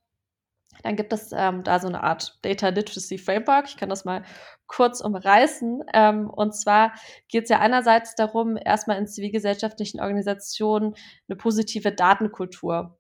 dann 0.84 0.96
gibt 0.96 1.12
es 1.12 1.32
ähm, 1.34 1.64
da 1.64 1.80
so 1.80 1.88
eine 1.88 2.04
Art 2.04 2.38
Data 2.44 2.70
Literacy 2.70 3.18
Framework. 3.18 3.66
Ich 3.68 3.78
kann 3.78 3.90
das 3.90 4.06
mal 4.06 4.24
kurz 4.68 5.02
umreißen. 5.02 5.84
Ähm, 5.94 6.30
und 6.30 6.54
zwar 6.54 6.94
geht 7.28 7.44
es 7.44 7.50
ja 7.50 7.60
einerseits 7.60 8.16
darum, 8.16 8.58
erstmal 8.58 8.98
in 8.98 9.08
zivilgesellschaftlichen 9.08 10.00
Organisationen 10.00 10.96
eine 11.28 11.36
positive 11.36 11.92
Datenkultur 11.92 12.98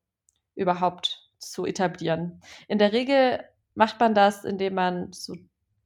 überhaupt 0.55 1.29
zu 1.37 1.65
etablieren. 1.65 2.41
In 2.67 2.79
der 2.79 2.91
Regel 2.91 3.39
macht 3.79 3.99
man 4.01 4.13
das, 4.13 4.43
indem 4.43 4.75
man 4.75 5.13
so 5.13 5.35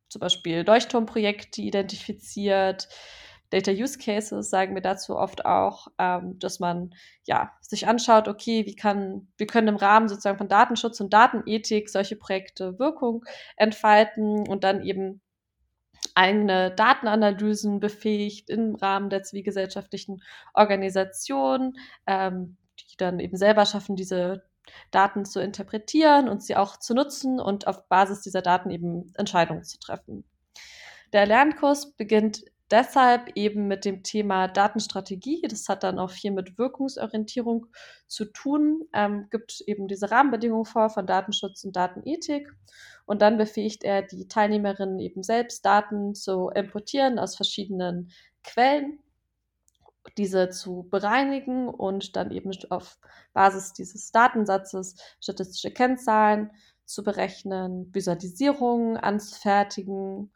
zum 0.09 0.19
Beispiel 0.19 0.63
Leuchtturmprojekte 0.65 1.62
identifiziert, 1.62 2.89
Data 3.51 3.71
Use 3.71 4.00
Cases 4.00 4.50
sagen 4.50 4.73
wir 4.73 4.81
dazu 4.81 5.15
oft 5.15 5.45
auch, 5.45 5.88
ähm, 6.00 6.39
dass 6.39 6.59
man 6.59 6.95
ja 7.25 7.51
sich 7.62 7.88
anschaut, 7.88 8.27
okay, 8.27 8.65
wie 8.65 8.75
kann, 8.75 9.27
wir 9.38 9.45
können 9.45 9.67
im 9.67 9.75
Rahmen 9.75 10.09
sozusagen 10.09 10.39
von 10.39 10.47
Datenschutz 10.47 11.00
und 11.01 11.13
Datenethik 11.13 11.88
solche 11.88 12.15
Projekte 12.15 12.79
Wirkung 12.79 13.23
entfalten 13.55 14.47
und 14.47 14.63
dann 14.63 14.81
eben 14.83 15.21
eigene 16.15 16.71
Datenanalysen 16.71 17.79
befähigt 17.79 18.50
im 18.50 18.73
Rahmen 18.73 19.12
der 19.12 19.21
zivilgesellschaftlichen 19.21 20.23
Organisation, 20.55 21.77
ähm, 22.07 22.57
die 22.79 22.97
dann 22.97 23.19
eben 23.19 23.38
selber 23.38 23.67
schaffen, 23.67 23.95
diese 23.95 24.43
Daten 24.91 25.25
zu 25.25 25.41
interpretieren 25.41 26.29
und 26.29 26.43
sie 26.43 26.55
auch 26.55 26.77
zu 26.77 26.93
nutzen 26.93 27.39
und 27.39 27.67
auf 27.67 27.88
Basis 27.88 28.22
dieser 28.22 28.41
Daten 28.41 28.70
eben 28.70 29.12
Entscheidungen 29.15 29.63
zu 29.63 29.79
treffen. 29.79 30.24
Der 31.12 31.25
Lernkurs 31.25 31.93
beginnt 31.93 32.43
deshalb 32.72 33.29
eben 33.36 33.67
mit 33.67 33.86
dem 33.86 34.01
Thema 34.01 34.48
Datenstrategie. 34.48 35.43
Das 35.48 35.70
hat 35.70 35.84
dann 35.84 36.00
auch 36.00 36.10
viel 36.10 36.32
mit 36.32 36.58
Wirkungsorientierung 36.58 37.67
zu 38.08 38.25
tun, 38.25 38.82
ähm, 38.93 39.27
gibt 39.29 39.62
eben 39.67 39.88
diese 39.88 40.10
Rahmenbedingungen 40.10 40.65
vor 40.65 40.89
von 40.89 41.05
Datenschutz 41.05 41.63
und 41.63 41.75
Datenethik. 41.75 42.51
Und 43.05 43.22
dann 43.22 43.38
befähigt 43.38 43.84
er 43.84 44.01
die 44.01 44.27
Teilnehmerinnen 44.27 45.00
eben 45.00 45.22
selbst, 45.22 45.63
Daten 45.65 46.15
zu 46.15 46.50
importieren 46.50 47.20
aus 47.20 47.36
verschiedenen 47.36 48.10
Quellen, 48.43 49.00
diese 50.17 50.50
zu 50.50 50.88
bereinigen 50.89 51.67
und 51.67 52.15
dann 52.15 52.32
eben 52.32 52.51
auf 52.70 53.00
Basis 53.34 53.74
dieses 53.74 54.12
Datensatzes 54.12 54.96
statistische 55.20 55.72
Kennzahlen 55.72 56.51
zu 56.86 57.03
berechnen, 57.03 57.93
Visualisierungen 57.93 58.98
anzufertigen, 58.98 60.32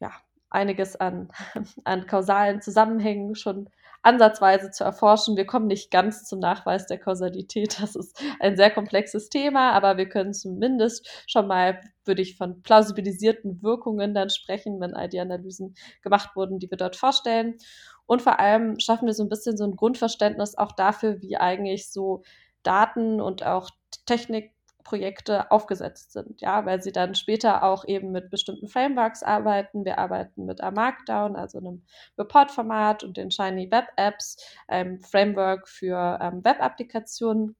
ja, 0.00 0.12
einiges 0.50 0.96
an, 0.96 1.30
an 1.84 2.06
kausalen 2.06 2.60
Zusammenhängen 2.60 3.34
schon 3.34 3.68
ansatzweise 4.02 4.70
zu 4.70 4.84
erforschen. 4.84 5.36
Wir 5.36 5.46
kommen 5.46 5.66
nicht 5.66 5.90
ganz 5.90 6.24
zum 6.24 6.40
Nachweis 6.40 6.86
der 6.86 6.98
Kausalität. 6.98 7.80
Das 7.80 7.96
ist 7.96 8.20
ein 8.40 8.56
sehr 8.56 8.70
komplexes 8.70 9.28
Thema, 9.28 9.72
aber 9.72 9.96
wir 9.96 10.08
können 10.08 10.32
zumindest 10.32 11.08
schon 11.26 11.46
mal, 11.46 11.80
würde 12.04 12.22
ich 12.22 12.36
von 12.36 12.62
plausibilisierten 12.62 13.62
Wirkungen 13.62 14.14
dann 14.14 14.30
sprechen, 14.30 14.80
wenn 14.80 14.94
all 14.94 15.08
die 15.08 15.20
Analysen 15.20 15.74
gemacht 16.02 16.34
wurden, 16.34 16.58
die 16.58 16.70
wir 16.70 16.78
dort 16.78 16.96
vorstellen. 16.96 17.56
Und 18.10 18.22
vor 18.22 18.40
allem 18.40 18.80
schaffen 18.80 19.06
wir 19.06 19.14
so 19.14 19.22
ein 19.22 19.28
bisschen 19.28 19.56
so 19.56 19.62
ein 19.62 19.76
Grundverständnis 19.76 20.58
auch 20.58 20.72
dafür, 20.72 21.22
wie 21.22 21.36
eigentlich 21.36 21.92
so 21.92 22.24
Daten 22.64 23.20
und 23.20 23.46
auch 23.46 23.70
Technik 24.04 24.52
Projekte 24.82 25.48
aufgesetzt 25.52 26.10
sind, 26.10 26.40
ja, 26.40 26.66
weil 26.66 26.82
sie 26.82 26.90
dann 26.90 27.14
später 27.14 27.62
auch 27.62 27.84
eben 27.86 28.10
mit 28.10 28.28
bestimmten 28.28 28.66
Frameworks 28.66 29.22
arbeiten. 29.22 29.84
Wir 29.84 29.98
arbeiten 29.98 30.44
mit 30.44 30.60
A 30.60 30.72
Markdown, 30.72 31.36
also 31.36 31.58
einem 31.58 31.84
Report-Format 32.18 33.04
und 33.04 33.16
den 33.16 33.30
Shiny 33.30 33.70
Web 33.70 33.86
Apps, 33.94 34.44
einem 34.66 34.98
Framework 34.98 35.68
für 35.68 36.18
ähm, 36.20 36.42
Web-Applikationen. 36.42 37.54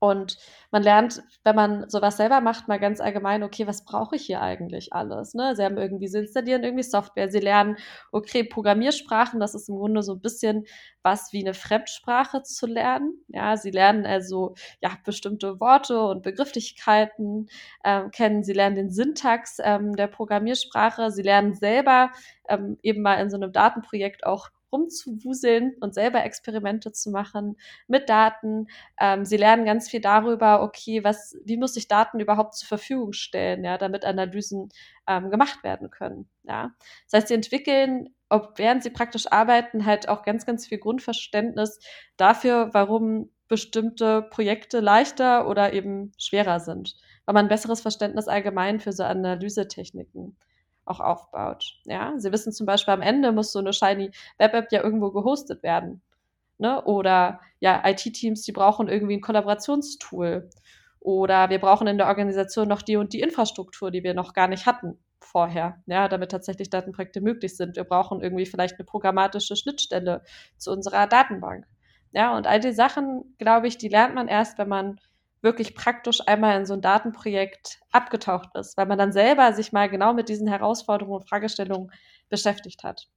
Und 0.00 0.38
man 0.70 0.82
lernt, 0.82 1.22
wenn 1.44 1.54
man 1.54 1.90
sowas 1.90 2.16
selber 2.16 2.40
macht, 2.40 2.68
mal 2.68 2.80
ganz 2.80 3.02
allgemein, 3.02 3.42
okay, 3.42 3.66
was 3.66 3.84
brauche 3.84 4.16
ich 4.16 4.22
hier 4.22 4.40
eigentlich 4.40 4.94
alles? 4.94 5.34
Ne? 5.34 5.54
Sie 5.54 5.62
haben 5.62 5.76
irgendwie, 5.76 6.08
sie 6.08 6.20
installieren 6.20 6.64
irgendwie 6.64 6.82
Software, 6.84 7.30
sie 7.30 7.38
lernen, 7.38 7.76
okay, 8.10 8.42
Programmiersprachen, 8.42 9.40
das 9.40 9.54
ist 9.54 9.68
im 9.68 9.76
Grunde 9.76 10.02
so 10.02 10.14
ein 10.14 10.20
bisschen 10.20 10.64
was 11.02 11.34
wie 11.34 11.40
eine 11.40 11.52
Fremdsprache 11.52 12.42
zu 12.42 12.66
lernen. 12.66 13.12
Ja, 13.28 13.58
sie 13.58 13.70
lernen 13.70 14.06
also 14.06 14.54
ja 14.80 14.90
bestimmte 15.04 15.60
Worte 15.60 16.00
und 16.00 16.22
Begrifflichkeiten 16.22 17.50
ähm, 17.84 18.10
kennen, 18.10 18.42
sie 18.42 18.54
lernen 18.54 18.76
den 18.76 18.90
Syntax 18.90 19.58
ähm, 19.62 19.96
der 19.96 20.06
Programmiersprache, 20.06 21.10
sie 21.10 21.22
lernen 21.22 21.54
selber 21.54 22.10
ähm, 22.48 22.78
eben 22.82 23.02
mal 23.02 23.16
in 23.16 23.28
so 23.28 23.36
einem 23.36 23.52
Datenprojekt 23.52 24.24
auch 24.24 24.48
rumzuwuseln 24.72 25.74
und 25.80 25.94
selber 25.94 26.24
Experimente 26.24 26.92
zu 26.92 27.10
machen 27.10 27.56
mit 27.86 28.08
Daten. 28.08 28.68
Ähm, 29.00 29.24
sie 29.24 29.36
lernen 29.36 29.64
ganz 29.64 29.88
viel 29.88 30.00
darüber, 30.00 30.62
okay, 30.62 31.04
was, 31.04 31.36
wie 31.44 31.56
muss 31.56 31.76
ich 31.76 31.88
Daten 31.88 32.20
überhaupt 32.20 32.54
zur 32.54 32.68
Verfügung 32.68 33.12
stellen, 33.12 33.64
ja, 33.64 33.78
damit 33.78 34.04
Analysen 34.04 34.68
ähm, 35.06 35.30
gemacht 35.30 35.62
werden 35.64 35.90
können. 35.90 36.28
Ja. 36.44 36.74
Das 37.04 37.20
heißt, 37.20 37.28
sie 37.28 37.34
entwickeln, 37.34 38.14
ob 38.28 38.58
während 38.58 38.82
sie 38.82 38.90
praktisch 38.90 39.30
arbeiten, 39.30 39.86
halt 39.86 40.08
auch 40.08 40.22
ganz, 40.22 40.46
ganz 40.46 40.66
viel 40.66 40.78
Grundverständnis 40.78 41.80
dafür, 42.16 42.70
warum 42.72 43.30
bestimmte 43.48 44.22
Projekte 44.22 44.80
leichter 44.80 45.48
oder 45.48 45.72
eben 45.72 46.12
schwerer 46.16 46.60
sind. 46.60 46.96
Weil 47.24 47.34
man 47.34 47.46
ein 47.46 47.48
besseres 47.48 47.80
Verständnis 47.80 48.28
allgemein 48.28 48.78
für 48.78 48.92
so 48.92 49.02
Analysetechniken 49.02 50.36
auch 50.84 51.00
aufbaut. 51.00 51.64
Ja, 51.84 52.14
Sie 52.16 52.32
wissen 52.32 52.52
zum 52.52 52.66
Beispiel, 52.66 52.94
am 52.94 53.02
Ende 53.02 53.32
muss 53.32 53.52
so 53.52 53.58
eine 53.58 53.72
Shiny 53.72 54.10
Web 54.38 54.54
App 54.54 54.72
ja 54.72 54.82
irgendwo 54.82 55.10
gehostet 55.10 55.62
werden. 55.62 56.02
Ne? 56.58 56.82
Oder 56.84 57.40
ja, 57.60 57.82
IT-Teams, 57.86 58.42
die 58.42 58.52
brauchen 58.52 58.88
irgendwie 58.88 59.14
ein 59.14 59.20
Kollaborationstool. 59.20 60.50
Oder 61.00 61.48
wir 61.48 61.58
brauchen 61.58 61.86
in 61.86 61.96
der 61.96 62.08
Organisation 62.08 62.68
noch 62.68 62.82
die 62.82 62.96
und 62.96 63.12
die 63.12 63.20
Infrastruktur, 63.20 63.90
die 63.90 64.04
wir 64.04 64.14
noch 64.14 64.34
gar 64.34 64.48
nicht 64.48 64.66
hatten 64.66 64.98
vorher, 65.20 65.82
ja, 65.86 66.08
damit 66.08 66.30
tatsächlich 66.30 66.70
Datenprojekte 66.70 67.20
möglich 67.20 67.56
sind. 67.56 67.76
Wir 67.76 67.84
brauchen 67.84 68.20
irgendwie 68.20 68.46
vielleicht 68.46 68.78
eine 68.78 68.84
programmatische 68.84 69.56
Schnittstelle 69.56 70.22
zu 70.56 70.70
unserer 70.72 71.06
Datenbank. 71.06 71.66
Ja, 72.12 72.36
und 72.36 72.46
all 72.46 72.60
die 72.60 72.72
Sachen, 72.72 73.36
glaube 73.38 73.68
ich, 73.68 73.78
die 73.78 73.88
lernt 73.88 74.14
man 74.14 74.28
erst, 74.28 74.58
wenn 74.58 74.68
man 74.68 75.00
wirklich 75.42 75.74
praktisch 75.74 76.20
einmal 76.26 76.58
in 76.58 76.66
so 76.66 76.74
ein 76.74 76.82
Datenprojekt 76.82 77.80
abgetaucht 77.92 78.50
ist, 78.54 78.76
weil 78.76 78.86
man 78.86 78.98
dann 78.98 79.12
selber 79.12 79.52
sich 79.52 79.72
mal 79.72 79.88
genau 79.88 80.12
mit 80.14 80.28
diesen 80.28 80.48
Herausforderungen 80.48 81.20
und 81.20 81.28
Fragestellungen 81.28 81.90
beschäftigt 82.28 82.84
hat. 82.84 83.08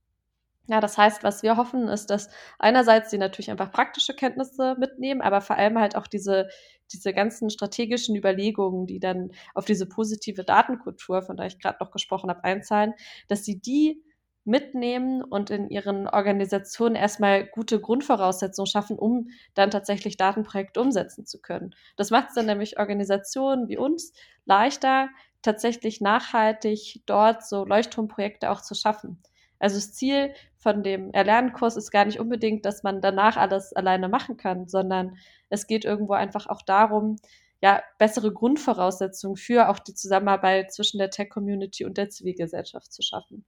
Ja, 0.68 0.80
das 0.80 0.98
heißt, 0.98 1.24
was 1.24 1.44
wir 1.44 1.58
hoffen, 1.58 1.90
ist, 1.90 2.10
dass 2.10 2.30
einerseits 2.58 3.12
sie 3.12 3.18
natürlich 3.18 3.52
einfach 3.52 3.72
praktische 3.72 4.14
Kenntnisse 4.16 4.76
mitnehmen, 4.80 5.22
aber 5.22 5.42
vor 5.42 5.58
allem 5.58 5.78
halt 5.78 5.98
auch 5.98 6.08
diese, 6.08 6.48
diese 6.94 7.14
ganzen 7.14 7.50
strategischen 7.50 8.16
Überlegungen, 8.16 8.88
die 8.88 9.00
dann 9.00 9.32
auf 9.56 9.66
diese 9.66 9.88
positive 9.88 10.46
Datenkultur, 10.46 11.22
von 11.22 11.36
der 11.36 11.48
ich 11.48 11.60
gerade 11.60 11.80
noch 11.82 11.92
gesprochen 11.92 12.30
habe, 12.30 12.46
einzahlen, 12.46 12.94
dass 13.28 13.44
sie 13.44 13.60
die 13.60 14.02
mitnehmen 14.46 15.24
und 15.24 15.50
in 15.50 15.70
ihren 15.70 16.08
Organisationen 16.08 16.96
erstmal 16.96 17.46
gute 17.46 17.80
Grundvoraussetzungen 17.80 18.68
schaffen, 18.68 18.98
um 18.98 19.30
dann 19.54 19.72
tatsächlich 19.72 20.18
Datenprojekte 20.18 20.82
umsetzen 20.82 21.26
zu 21.26 21.40
können. 21.40 21.76
Das 21.96 22.12
macht 22.12 22.30
es 22.30 22.36
dann 22.36 22.46
nämlich 22.46 22.78
Organisationen 22.78 23.68
wie 23.70 23.78
uns 23.78 24.14
leichter, 24.46 25.10
tatsächlich 25.42 26.02
nachhaltig 26.02 27.02
dort 27.06 27.46
so 27.46 27.66
Leuchtturmprojekte 27.66 28.50
auch 28.50 28.62
zu 28.62 28.76
schaffen. 28.76 29.22
Also 29.60 29.78
das 29.78 29.94
Ziel 29.94 30.34
von 30.58 30.84
dem 30.84 31.12
Erlernkurs 31.12 31.78
ist 31.78 31.92
gar 31.92 32.06
nicht 32.06 32.20
unbedingt, 32.20 32.66
dass 32.66 32.84
man 32.84 33.02
danach 33.02 33.38
alles 33.38 33.74
alleine 33.74 34.10
machen 34.10 34.36
kann, 34.36 34.68
sondern 34.68 35.18
es 35.50 35.68
geht 35.68 35.86
irgendwo 35.86 36.14
einfach 36.14 36.48
auch 36.48 36.62
darum, 36.64 37.18
ja, 37.62 37.82
bessere 37.98 38.34
Grundvoraussetzungen 38.34 39.38
für 39.38 39.70
auch 39.70 39.80
die 39.80 39.94
Zusammenarbeit 39.94 40.74
zwischen 40.74 40.98
der 40.98 41.12
Tech-Community 41.12 41.86
und 41.86 41.98
der 41.98 42.10
Zivilgesellschaft 42.10 42.92
zu 42.92 43.02
schaffen. 43.02 43.46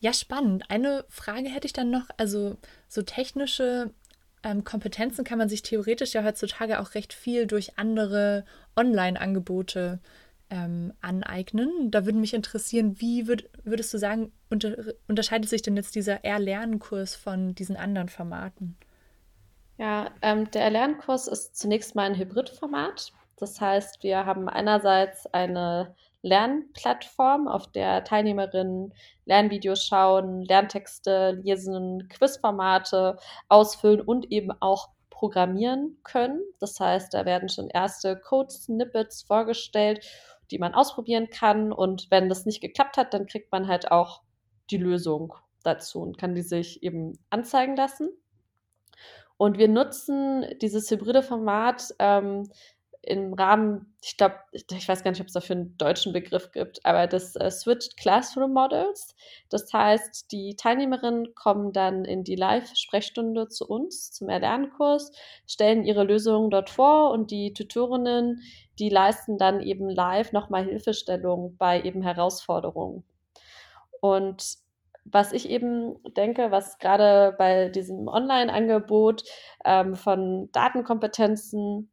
Ja, 0.00 0.14
spannend. 0.14 0.64
Eine 0.68 1.04
Frage 1.08 1.50
hätte 1.50 1.66
ich 1.66 1.74
dann 1.74 1.90
noch. 1.90 2.08
Also 2.16 2.56
so 2.88 3.02
technische 3.02 3.92
ähm, 4.42 4.64
Kompetenzen 4.64 5.24
kann 5.24 5.38
man 5.38 5.50
sich 5.50 5.62
theoretisch 5.62 6.14
ja 6.14 6.24
heutzutage 6.24 6.80
auch 6.80 6.94
recht 6.94 7.12
viel 7.12 7.46
durch 7.46 7.78
andere 7.78 8.44
Online-Angebote 8.76 10.00
ähm, 10.48 10.94
aneignen. 11.02 11.90
Da 11.90 12.06
würde 12.06 12.18
mich 12.18 12.32
interessieren, 12.32 12.98
wie 12.98 13.28
würd, 13.28 13.50
würdest 13.62 13.92
du 13.92 13.98
sagen, 13.98 14.32
unter, 14.48 14.74
unterscheidet 15.06 15.50
sich 15.50 15.60
denn 15.60 15.76
jetzt 15.76 15.94
dieser 15.94 16.24
Erlernkurs 16.24 17.14
von 17.14 17.54
diesen 17.54 17.76
anderen 17.76 18.08
Formaten? 18.08 18.76
Ja, 19.76 20.10
ähm, 20.22 20.50
der 20.50 20.62
Erlernkurs 20.62 21.28
ist 21.28 21.56
zunächst 21.56 21.94
mal 21.94 22.04
ein 22.04 22.16
Hybridformat. 22.16 23.12
Das 23.36 23.60
heißt, 23.60 24.02
wir 24.02 24.26
haben 24.26 24.48
einerseits 24.48 25.26
eine 25.26 25.94
Lernplattform, 26.22 27.48
auf 27.48 27.70
der 27.72 28.04
Teilnehmerinnen 28.04 28.92
Lernvideos 29.24 29.84
schauen, 29.84 30.42
Lerntexte 30.42 31.40
lesen, 31.42 32.08
Quizformate 32.08 33.16
ausfüllen 33.48 34.00
und 34.00 34.30
eben 34.30 34.50
auch 34.60 34.90
programmieren 35.10 35.98
können. 36.02 36.40
Das 36.58 36.78
heißt, 36.80 37.12
da 37.14 37.24
werden 37.24 37.48
schon 37.48 37.68
erste 37.68 38.16
Code-Snippets 38.16 39.22
vorgestellt 39.22 40.06
die 40.50 40.58
man 40.58 40.74
ausprobieren 40.74 41.30
kann. 41.30 41.72
Und 41.72 42.10
wenn 42.10 42.28
das 42.28 42.46
nicht 42.46 42.60
geklappt 42.60 42.96
hat, 42.96 43.14
dann 43.14 43.26
kriegt 43.26 43.52
man 43.52 43.68
halt 43.68 43.90
auch 43.90 44.22
die 44.70 44.76
Lösung 44.76 45.34
dazu 45.62 46.00
und 46.00 46.18
kann 46.18 46.34
die 46.34 46.42
sich 46.42 46.82
eben 46.82 47.18
anzeigen 47.30 47.76
lassen. 47.76 48.10
Und 49.36 49.58
wir 49.58 49.68
nutzen 49.68 50.44
dieses 50.60 50.90
hybride 50.90 51.22
Format 51.22 51.94
ähm, 51.98 52.50
im 53.02 53.32
Rahmen, 53.32 53.94
ich 54.02 54.16
glaube, 54.16 54.36
ich, 54.52 54.88
weiß 54.88 55.02
gar 55.02 55.10
nicht, 55.10 55.20
ob 55.20 55.28
es 55.28 55.32
dafür 55.32 55.56
einen 55.56 55.76
deutschen 55.78 56.12
Begriff 56.12 56.52
gibt, 56.52 56.84
aber 56.84 57.06
des 57.06 57.34
äh, 57.36 57.50
Switched 57.50 57.96
Classroom 57.96 58.52
Models. 58.52 59.14
Das 59.48 59.72
heißt, 59.72 60.30
die 60.32 60.54
Teilnehmerinnen 60.56 61.34
kommen 61.34 61.72
dann 61.72 62.04
in 62.04 62.24
die 62.24 62.36
Live-Sprechstunde 62.36 63.48
zu 63.48 63.66
uns, 63.66 64.12
zum 64.12 64.28
Erlernkurs, 64.28 65.12
stellen 65.46 65.84
ihre 65.84 66.04
Lösungen 66.04 66.50
dort 66.50 66.68
vor 66.68 67.10
und 67.12 67.30
die 67.30 67.54
Tutorinnen, 67.54 68.42
die 68.78 68.90
leisten 68.90 69.38
dann 69.38 69.60
eben 69.60 69.88
live 69.88 70.32
nochmal 70.32 70.64
Hilfestellung 70.64 71.56
bei 71.56 71.82
eben 71.82 72.02
Herausforderungen. 72.02 73.04
Und 74.00 74.58
was 75.04 75.32
ich 75.32 75.48
eben 75.48 75.96
denke, 76.16 76.50
was 76.50 76.78
gerade 76.78 77.34
bei 77.38 77.70
diesem 77.70 78.08
Online-Angebot 78.08 79.24
ähm, 79.64 79.96
von 79.96 80.50
Datenkompetenzen 80.52 81.90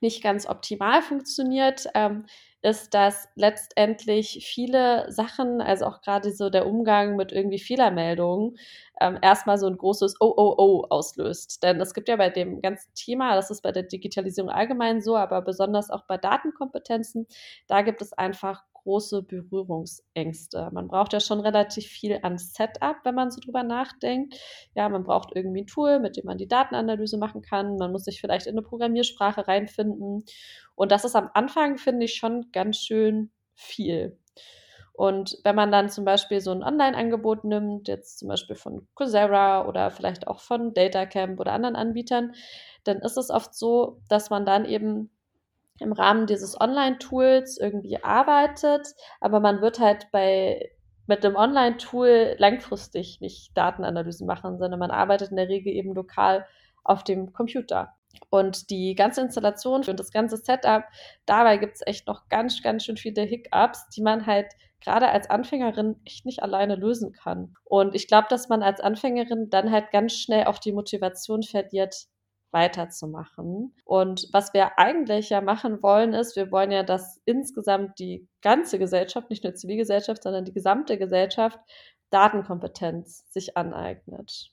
nicht 0.00 0.22
ganz 0.22 0.46
optimal 0.48 1.02
funktioniert, 1.02 1.86
ähm, 1.94 2.26
ist, 2.62 2.94
dass 2.94 3.28
letztendlich 3.34 4.46
viele 4.46 5.10
Sachen, 5.10 5.60
also 5.60 5.86
auch 5.86 6.00
gerade 6.00 6.32
so 6.32 6.48
der 6.48 6.66
Umgang 6.66 7.16
mit 7.16 7.32
irgendwie 7.32 7.58
Fehlermeldungen, 7.58 8.56
ähm, 9.00 9.18
erstmal 9.20 9.58
so 9.58 9.66
ein 9.66 9.76
großes 9.76 10.16
Oh, 10.20 10.32
oh, 10.36 10.54
oh 10.58 10.84
auslöst. 10.88 11.62
Denn 11.62 11.80
es 11.80 11.92
gibt 11.94 12.08
ja 12.08 12.16
bei 12.16 12.30
dem 12.30 12.60
ganzen 12.62 12.94
Thema, 12.94 13.34
das 13.34 13.50
ist 13.50 13.62
bei 13.62 13.72
der 13.72 13.82
Digitalisierung 13.84 14.50
allgemein 14.50 15.00
so, 15.00 15.16
aber 15.16 15.42
besonders 15.42 15.90
auch 15.90 16.04
bei 16.04 16.18
Datenkompetenzen, 16.18 17.26
da 17.66 17.82
gibt 17.82 18.00
es 18.02 18.12
einfach 18.12 18.62
große 18.82 19.22
Berührungsängste. 19.22 20.70
Man 20.72 20.88
braucht 20.88 21.12
ja 21.12 21.20
schon 21.20 21.40
relativ 21.40 21.86
viel 21.86 22.18
an 22.22 22.38
Setup, 22.38 22.96
wenn 23.04 23.14
man 23.14 23.30
so 23.30 23.40
drüber 23.40 23.62
nachdenkt. 23.62 24.34
Ja, 24.74 24.88
man 24.88 25.04
braucht 25.04 25.30
irgendwie 25.34 25.62
ein 25.62 25.66
Tool, 25.66 26.00
mit 26.00 26.16
dem 26.16 26.26
man 26.26 26.38
die 26.38 26.48
Datenanalyse 26.48 27.18
machen 27.18 27.42
kann. 27.42 27.76
Man 27.76 27.92
muss 27.92 28.04
sich 28.04 28.20
vielleicht 28.20 28.46
in 28.46 28.52
eine 28.52 28.62
Programmiersprache 28.62 29.46
reinfinden. 29.48 30.24
Und 30.74 30.92
das 30.92 31.04
ist 31.04 31.16
am 31.16 31.30
Anfang, 31.34 31.78
finde 31.78 32.04
ich, 32.04 32.14
schon 32.14 32.50
ganz 32.52 32.78
schön 32.78 33.30
viel. 33.54 34.18
Und 34.92 35.38
wenn 35.42 35.56
man 35.56 35.72
dann 35.72 35.88
zum 35.88 36.04
Beispiel 36.04 36.40
so 36.40 36.50
ein 36.50 36.62
Online-Angebot 36.62 37.44
nimmt, 37.44 37.88
jetzt 37.88 38.18
zum 38.18 38.28
Beispiel 38.28 38.56
von 38.56 38.86
Coursera 38.94 39.66
oder 39.66 39.90
vielleicht 39.90 40.28
auch 40.28 40.40
von 40.40 40.74
Datacamp 40.74 41.40
oder 41.40 41.52
anderen 41.52 41.76
Anbietern, 41.76 42.34
dann 42.84 42.98
ist 42.98 43.16
es 43.16 43.30
oft 43.30 43.54
so, 43.54 44.00
dass 44.08 44.30
man 44.30 44.44
dann 44.44 44.64
eben 44.66 45.10
im 45.82 45.92
Rahmen 45.92 46.26
dieses 46.26 46.60
Online-Tools 46.60 47.58
irgendwie 47.58 48.02
arbeitet, 48.02 48.88
aber 49.20 49.40
man 49.40 49.60
wird 49.60 49.80
halt 49.80 50.08
bei 50.12 50.70
mit 51.06 51.24
dem 51.24 51.36
Online-Tool 51.36 52.36
langfristig 52.38 53.20
nicht 53.20 53.56
Datenanalysen 53.56 54.26
machen, 54.26 54.58
sondern 54.58 54.78
man 54.78 54.90
arbeitet 54.90 55.30
in 55.30 55.36
der 55.36 55.48
Regel 55.48 55.72
eben 55.72 55.94
lokal 55.94 56.46
auf 56.84 57.04
dem 57.04 57.32
Computer. 57.32 57.94
Und 58.30 58.70
die 58.70 58.94
ganze 58.94 59.20
Installation 59.20 59.82
und 59.86 59.98
das 59.98 60.10
ganze 60.10 60.36
Setup, 60.36 60.84
dabei 61.26 61.56
gibt 61.56 61.76
es 61.76 61.86
echt 61.86 62.06
noch 62.06 62.28
ganz, 62.28 62.62
ganz 62.62 62.84
schön 62.84 62.96
viele 62.96 63.22
Hiccups, 63.22 63.88
die 63.88 64.02
man 64.02 64.26
halt 64.26 64.52
gerade 64.80 65.08
als 65.08 65.30
Anfängerin 65.30 65.96
echt 66.04 66.26
nicht 66.26 66.42
alleine 66.42 66.74
lösen 66.74 67.12
kann. 67.12 67.54
Und 67.64 67.94
ich 67.94 68.08
glaube, 68.08 68.26
dass 68.28 68.48
man 68.48 68.62
als 68.62 68.80
Anfängerin 68.80 69.48
dann 69.50 69.70
halt 69.70 69.90
ganz 69.92 70.14
schnell 70.14 70.44
auch 70.44 70.58
die 70.58 70.72
Motivation 70.72 71.42
verliert, 71.42 72.06
weiterzumachen. 72.52 73.74
Und 73.84 74.28
was 74.32 74.54
wir 74.54 74.78
eigentlich 74.78 75.30
ja 75.30 75.40
machen 75.40 75.82
wollen, 75.82 76.12
ist, 76.14 76.36
wir 76.36 76.52
wollen 76.52 76.70
ja, 76.70 76.82
dass 76.82 77.20
insgesamt 77.24 77.98
die 77.98 78.28
ganze 78.42 78.78
Gesellschaft, 78.78 79.30
nicht 79.30 79.44
nur 79.44 79.54
Zivilgesellschaft, 79.54 80.22
sondern 80.22 80.44
die 80.44 80.52
gesamte 80.52 80.98
Gesellschaft 80.98 81.58
Datenkompetenz 82.10 83.24
sich 83.32 83.56
aneignet. 83.56 84.52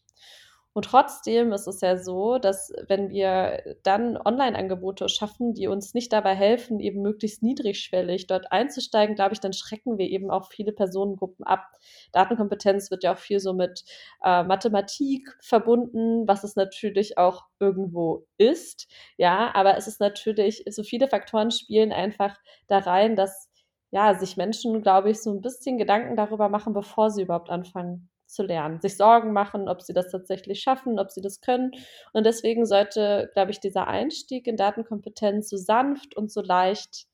Und 0.73 0.85
trotzdem 0.85 1.51
ist 1.51 1.67
es 1.67 1.81
ja 1.81 1.97
so, 1.97 2.37
dass 2.37 2.71
wenn 2.87 3.09
wir 3.09 3.75
dann 3.83 4.17
Online-Angebote 4.17 5.09
schaffen, 5.09 5.53
die 5.53 5.67
uns 5.67 5.95
nicht 5.95 6.13
dabei 6.13 6.35
helfen, 6.35 6.79
eben 6.79 7.01
möglichst 7.01 7.41
niedrigschwellig 7.41 8.27
dort 8.27 8.51
einzusteigen, 8.51 9.15
glaube 9.15 9.33
ich, 9.33 9.39
dann 9.39 9.53
schrecken 9.53 9.97
wir 9.97 10.07
eben 10.07 10.29
auch 10.29 10.51
viele 10.51 10.71
Personengruppen 10.71 11.45
ab. 11.45 11.65
Datenkompetenz 12.11 12.91
wird 12.91 13.03
ja 13.03 13.13
auch 13.13 13.17
viel 13.17 13.39
so 13.39 13.53
mit 13.53 13.83
äh, 14.23 14.43
Mathematik 14.43 15.35
verbunden, 15.41 16.27
was 16.27 16.43
es 16.43 16.55
natürlich 16.55 17.17
auch 17.17 17.45
irgendwo 17.59 18.27
ist. 18.37 18.87
Ja, 19.17 19.51
aber 19.55 19.75
es 19.75 19.87
ist 19.87 19.99
natürlich, 19.99 20.63
so 20.69 20.83
viele 20.83 21.07
Faktoren 21.07 21.49
spielen 21.51 21.91
einfach 21.91 22.37
da 22.67 22.77
rein, 22.77 23.15
dass 23.15 23.49
ja, 23.91 24.13
sich 24.13 24.37
Menschen, 24.37 24.83
glaube 24.83 25.09
ich, 25.09 25.21
so 25.21 25.31
ein 25.31 25.41
bisschen 25.41 25.79
Gedanken 25.79 26.15
darüber 26.15 26.47
machen, 26.47 26.73
bevor 26.73 27.09
sie 27.09 27.23
überhaupt 27.23 27.49
anfangen 27.49 28.09
zu 28.29 28.43
lernen, 28.43 28.79
sich 28.79 28.97
Sorgen 28.97 29.33
machen, 29.33 29.67
ob 29.67 29.81
sie 29.81 29.93
das 29.93 30.11
tatsächlich 30.11 30.61
schaffen, 30.61 30.99
ob 30.99 31.11
sie 31.11 31.21
das 31.21 31.41
können. 31.41 31.71
Und 32.13 32.25
deswegen 32.25 32.65
sollte, 32.65 33.29
glaube 33.33 33.51
ich, 33.51 33.59
dieser 33.59 33.87
Einstieg 33.87 34.47
in 34.47 34.57
Datenkompetenz 34.57 35.49
so 35.49 35.57
sanft 35.57 36.15
und 36.15 36.31
so 36.31 36.41
leicht 36.41 37.07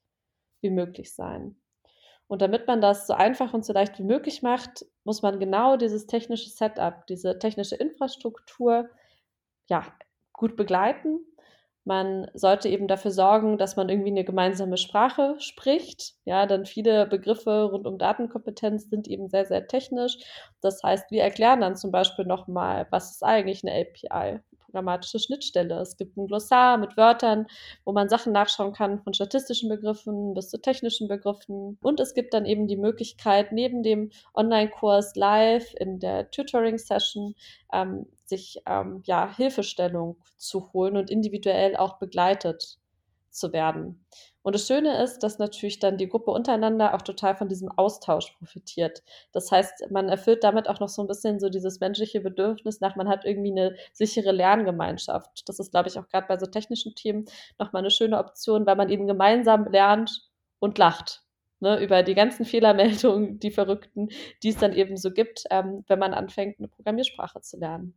wie 0.61 0.69
möglich 0.69 1.13
sein. 1.13 1.55
Und 2.27 2.41
damit 2.41 2.67
man 2.67 2.81
das 2.81 3.07
so 3.07 3.13
einfach 3.13 3.53
und 3.53 3.65
so 3.65 3.73
leicht 3.73 3.99
wie 3.99 4.03
möglich 4.03 4.41
macht, 4.41 4.85
muss 5.03 5.21
man 5.21 5.39
genau 5.39 5.77
dieses 5.77 6.07
technische 6.07 6.49
Setup, 6.49 7.05
diese 7.07 7.37
technische 7.37 7.75
Infrastruktur, 7.75 8.89
ja, 9.67 9.85
gut 10.33 10.55
begleiten 10.55 11.19
man 11.85 12.27
sollte 12.33 12.67
eben 12.69 12.87
dafür 12.87 13.11
sorgen, 13.11 13.57
dass 13.57 13.75
man 13.75 13.89
irgendwie 13.89 14.09
eine 14.11 14.23
gemeinsame 14.23 14.77
Sprache 14.77 15.35
spricht. 15.39 16.15
Ja, 16.25 16.45
denn 16.47 16.65
viele 16.65 17.05
Begriffe 17.07 17.63
rund 17.71 17.87
um 17.87 17.97
Datenkompetenz 17.97 18.89
sind 18.89 19.07
eben 19.07 19.29
sehr, 19.29 19.45
sehr 19.45 19.67
technisch. 19.67 20.17
Das 20.61 20.81
heißt, 20.83 21.11
wir 21.11 21.23
erklären 21.23 21.61
dann 21.61 21.75
zum 21.75 21.91
Beispiel 21.91 22.25
nochmal, 22.25 22.87
was 22.89 23.11
ist 23.11 23.23
eigentlich 23.23 23.63
eine 23.63 23.73
API? 23.81 24.39
Programmatische 24.75 25.19
Schnittstelle. 25.19 25.79
Es 25.79 25.95
gibt 25.95 26.17
ein 26.17 26.27
Glossar 26.27 26.77
mit 26.77 26.97
Wörtern, 26.97 27.47
wo 27.85 27.93
man 27.93 28.09
Sachen 28.09 28.33
nachschauen 28.33 28.73
kann, 28.73 28.99
von 28.99 29.13
statistischen 29.13 29.69
Begriffen 29.69 30.33
bis 30.33 30.49
zu 30.49 30.59
technischen 30.59 31.07
Begriffen. 31.07 31.77
Und 31.81 32.01
es 32.01 32.13
gibt 32.13 32.33
dann 32.33 32.45
eben 32.45 32.67
die 32.67 32.75
Möglichkeit, 32.75 33.53
neben 33.53 33.83
dem 33.83 34.11
Online-Kurs 34.33 35.15
live 35.15 35.73
in 35.79 35.99
der 35.99 36.29
Tutoring-Session 36.29 37.35
ähm, 37.71 38.05
sich 38.25 38.61
ähm, 38.67 39.01
ja, 39.05 39.33
Hilfestellung 39.33 40.17
zu 40.35 40.73
holen 40.73 40.97
und 40.97 41.09
individuell 41.09 41.77
auch 41.77 41.97
begleitet 41.97 42.77
zu 43.29 43.53
werden. 43.53 44.05
Und 44.45 44.53
das 44.53 44.67
Schöne 44.67 45.01
ist, 45.01 45.23
dass 45.23 45.39
natürlich 45.39 45.79
dann 45.79 45.97
die 45.97 46.07
Gruppe 46.07 46.29
untereinander 46.29 46.93
auch 46.93 47.01
total 47.01 47.35
von 47.35 47.49
diesem 47.49 47.67
Austausch 47.67 48.29
profitiert. 48.37 49.01
Das 49.31 49.51
heißt, 49.51 49.89
man 49.89 50.07
erfüllt 50.07 50.43
damit 50.43 50.69
auch 50.69 50.79
noch 50.79 50.87
so 50.87 51.01
ein 51.01 51.07
bisschen 51.07 51.39
so 51.39 51.49
dieses 51.49 51.79
menschliche 51.79 52.21
Bedürfnis 52.21 52.79
nach, 52.79 52.95
man 52.95 53.09
hat 53.09 53.25
irgendwie 53.25 53.49
eine 53.49 53.75
sichere 53.91 54.31
Lerngemeinschaft. 54.31 55.49
Das 55.49 55.57
ist, 55.57 55.71
glaube 55.71 55.89
ich, 55.89 55.97
auch 55.97 56.07
gerade 56.09 56.27
bei 56.27 56.37
so 56.37 56.45
technischen 56.45 56.93
Themen 56.93 57.25
nochmal 57.57 57.81
eine 57.81 57.89
schöne 57.89 58.19
Option, 58.19 58.67
weil 58.67 58.75
man 58.75 58.89
eben 58.89 59.07
gemeinsam 59.07 59.65
lernt 59.65 60.29
und 60.59 60.77
lacht. 60.77 61.23
Ne, 61.59 61.81
über 61.81 62.03
die 62.03 62.13
ganzen 62.13 62.45
Fehlermeldungen, 62.45 63.39
die 63.39 63.49
verrückten, 63.49 64.09
die 64.43 64.49
es 64.49 64.57
dann 64.57 64.73
eben 64.73 64.95
so 64.95 65.09
gibt, 65.09 65.45
ähm, 65.49 65.83
wenn 65.87 65.97
man 65.97 66.13
anfängt, 66.13 66.59
eine 66.59 66.67
Programmiersprache 66.67 67.41
zu 67.41 67.57
lernen. 67.57 67.95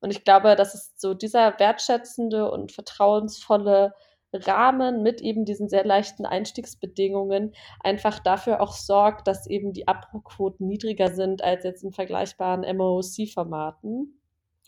Und 0.00 0.10
ich 0.10 0.24
glaube, 0.24 0.56
das 0.56 0.74
ist 0.74 0.98
so 0.98 1.12
dieser 1.12 1.58
wertschätzende 1.58 2.50
und 2.50 2.72
vertrauensvolle 2.72 3.92
Rahmen 4.32 5.02
mit 5.02 5.20
eben 5.20 5.44
diesen 5.44 5.68
sehr 5.68 5.84
leichten 5.84 6.26
Einstiegsbedingungen 6.26 7.52
einfach 7.80 8.18
dafür 8.18 8.60
auch 8.60 8.72
sorgt, 8.72 9.28
dass 9.28 9.46
eben 9.46 9.72
die 9.72 9.88
Abbruchquoten 9.88 10.66
niedriger 10.66 11.14
sind 11.14 11.42
als 11.42 11.64
jetzt 11.64 11.84
in 11.84 11.92
vergleichbaren 11.92 12.64
MOOC-Formaten. 12.76 14.18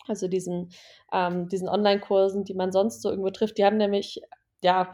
Also 0.07 0.27
diesen, 0.27 0.69
ähm, 1.11 1.49
diesen 1.49 1.67
Online-Kursen, 1.67 2.43
die 2.43 2.53
man 2.53 2.71
sonst 2.71 3.01
so 3.01 3.09
irgendwo 3.09 3.31
trifft, 3.31 3.57
die 3.57 3.65
haben 3.65 3.77
nämlich, 3.77 4.21
ja, 4.61 4.91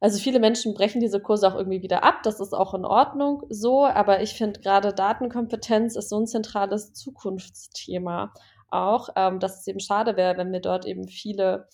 also 0.00 0.18
viele 0.18 0.40
Menschen 0.40 0.72
brechen 0.74 1.00
diese 1.00 1.20
Kurse 1.20 1.46
auch 1.46 1.54
irgendwie 1.54 1.82
wieder 1.82 2.02
ab. 2.04 2.22
Das 2.22 2.40
ist 2.40 2.54
auch 2.54 2.72
in 2.74 2.86
Ordnung 2.86 3.44
so. 3.50 3.84
Aber 3.84 4.22
ich 4.22 4.34
finde 4.34 4.60
gerade 4.60 4.94
Datenkompetenz 4.94 5.94
ist 5.94 6.08
so 6.08 6.18
ein 6.18 6.26
zentrales 6.26 6.94
Zukunftsthema 6.94 8.32
auch, 8.70 9.10
ähm, 9.16 9.40
dass 9.40 9.60
es 9.60 9.66
eben 9.66 9.80
schade 9.80 10.16
wäre, 10.16 10.38
wenn 10.38 10.52
wir 10.52 10.60
dort 10.60 10.86
eben 10.86 11.06
viele, 11.08 11.68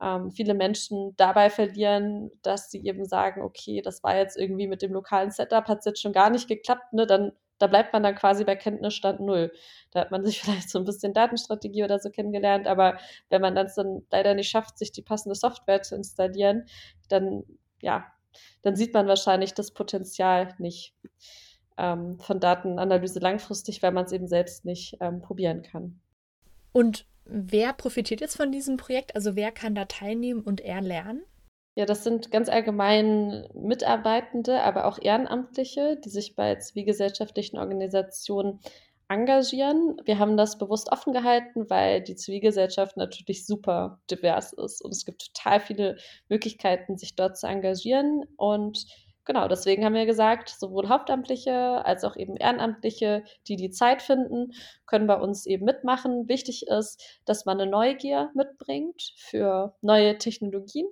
ähm, 0.00 0.30
viele 0.30 0.54
Menschen 0.54 1.14
dabei 1.16 1.50
verlieren, 1.50 2.30
dass 2.42 2.70
sie 2.70 2.84
eben 2.84 3.04
sagen, 3.04 3.42
okay, 3.42 3.82
das 3.82 4.02
war 4.02 4.16
jetzt 4.16 4.36
irgendwie 4.36 4.66
mit 4.66 4.82
dem 4.82 4.92
lokalen 4.92 5.30
Setup, 5.30 5.66
hat 5.66 5.80
es 5.80 5.84
jetzt 5.84 6.00
schon 6.00 6.12
gar 6.12 6.30
nicht 6.30 6.48
geklappt, 6.48 6.92
ne? 6.92 7.06
Dann 7.06 7.32
da 7.58 7.66
bleibt 7.66 7.92
man 7.92 8.04
dann 8.04 8.14
quasi 8.14 8.44
bei 8.44 8.54
Kenntnisstand 8.54 9.20
null. 9.20 9.52
Da 9.90 10.00
hat 10.00 10.10
man 10.10 10.24
sich 10.24 10.40
vielleicht 10.40 10.70
so 10.70 10.78
ein 10.78 10.84
bisschen 10.84 11.12
Datenstrategie 11.12 11.84
oder 11.84 11.98
so 11.98 12.10
kennengelernt, 12.10 12.66
aber 12.66 12.98
wenn 13.30 13.42
man 13.42 13.54
dann 13.54 13.68
dann 13.74 14.02
leider 14.10 14.34
nicht 14.34 14.48
schafft, 14.48 14.78
sich 14.78 14.92
die 14.92 15.02
passende 15.02 15.34
Software 15.34 15.82
zu 15.82 15.96
installieren, 15.96 16.66
dann 17.08 17.44
ja, 17.80 18.06
dann 18.62 18.76
sieht 18.76 18.94
man 18.94 19.06
wahrscheinlich 19.06 19.54
das 19.54 19.72
Potenzial 19.72 20.54
nicht 20.58 20.94
ähm, 21.76 22.18
von 22.18 22.40
Datenanalyse 22.40 23.20
langfristig, 23.20 23.82
weil 23.82 23.92
man 23.92 24.04
es 24.04 24.12
eben 24.12 24.28
selbst 24.28 24.64
nicht 24.64 24.96
ähm, 25.00 25.20
probieren 25.20 25.62
kann. 25.62 26.00
Und 26.72 27.06
wer 27.28 27.72
profitiert 27.72 28.20
jetzt 28.20 28.36
von 28.36 28.50
diesem 28.50 28.76
Projekt? 28.76 29.14
Also 29.14 29.36
wer 29.36 29.52
kann 29.52 29.74
da 29.74 29.84
teilnehmen 29.84 30.40
und 30.40 30.60
erlernen? 30.60 31.22
Ja, 31.76 31.86
das 31.86 32.02
sind 32.02 32.32
ganz 32.32 32.48
allgemein 32.48 33.46
Mitarbeitende, 33.54 34.62
aber 34.62 34.86
auch 34.86 34.98
Ehrenamtliche, 35.00 35.96
die 36.04 36.08
sich 36.08 36.34
bei 36.34 36.56
zivilgesellschaftlichen 36.56 37.56
Organisationen 37.56 38.58
engagieren. 39.08 39.96
Wir 40.04 40.18
haben 40.18 40.36
das 40.36 40.58
bewusst 40.58 40.90
offen 40.92 41.12
gehalten, 41.12 41.70
weil 41.70 42.02
die 42.02 42.16
Zivilgesellschaft 42.16 42.96
natürlich 42.96 43.46
super 43.46 44.00
divers 44.10 44.52
ist 44.52 44.82
und 44.82 44.90
es 44.90 45.04
gibt 45.04 45.32
total 45.32 45.60
viele 45.60 45.96
Möglichkeiten, 46.28 46.98
sich 46.98 47.14
dort 47.14 47.38
zu 47.38 47.46
engagieren. 47.46 48.24
Und 48.36 48.86
genau, 49.28 49.46
deswegen 49.46 49.84
haben 49.84 49.94
wir 49.94 50.06
gesagt, 50.06 50.48
sowohl 50.48 50.88
Hauptamtliche 50.88 51.84
als 51.84 52.02
auch 52.02 52.16
eben 52.16 52.36
Ehrenamtliche, 52.36 53.22
die 53.46 53.56
die 53.56 53.70
Zeit 53.70 54.02
finden, 54.02 54.52
können 54.86 55.06
bei 55.06 55.14
uns 55.14 55.46
eben 55.46 55.64
mitmachen. 55.64 56.28
Wichtig 56.28 56.66
ist, 56.66 57.20
dass 57.26 57.44
man 57.44 57.60
eine 57.60 57.70
Neugier 57.70 58.30
mitbringt 58.34 59.12
für 59.18 59.76
neue 59.82 60.18
Technologien 60.18 60.86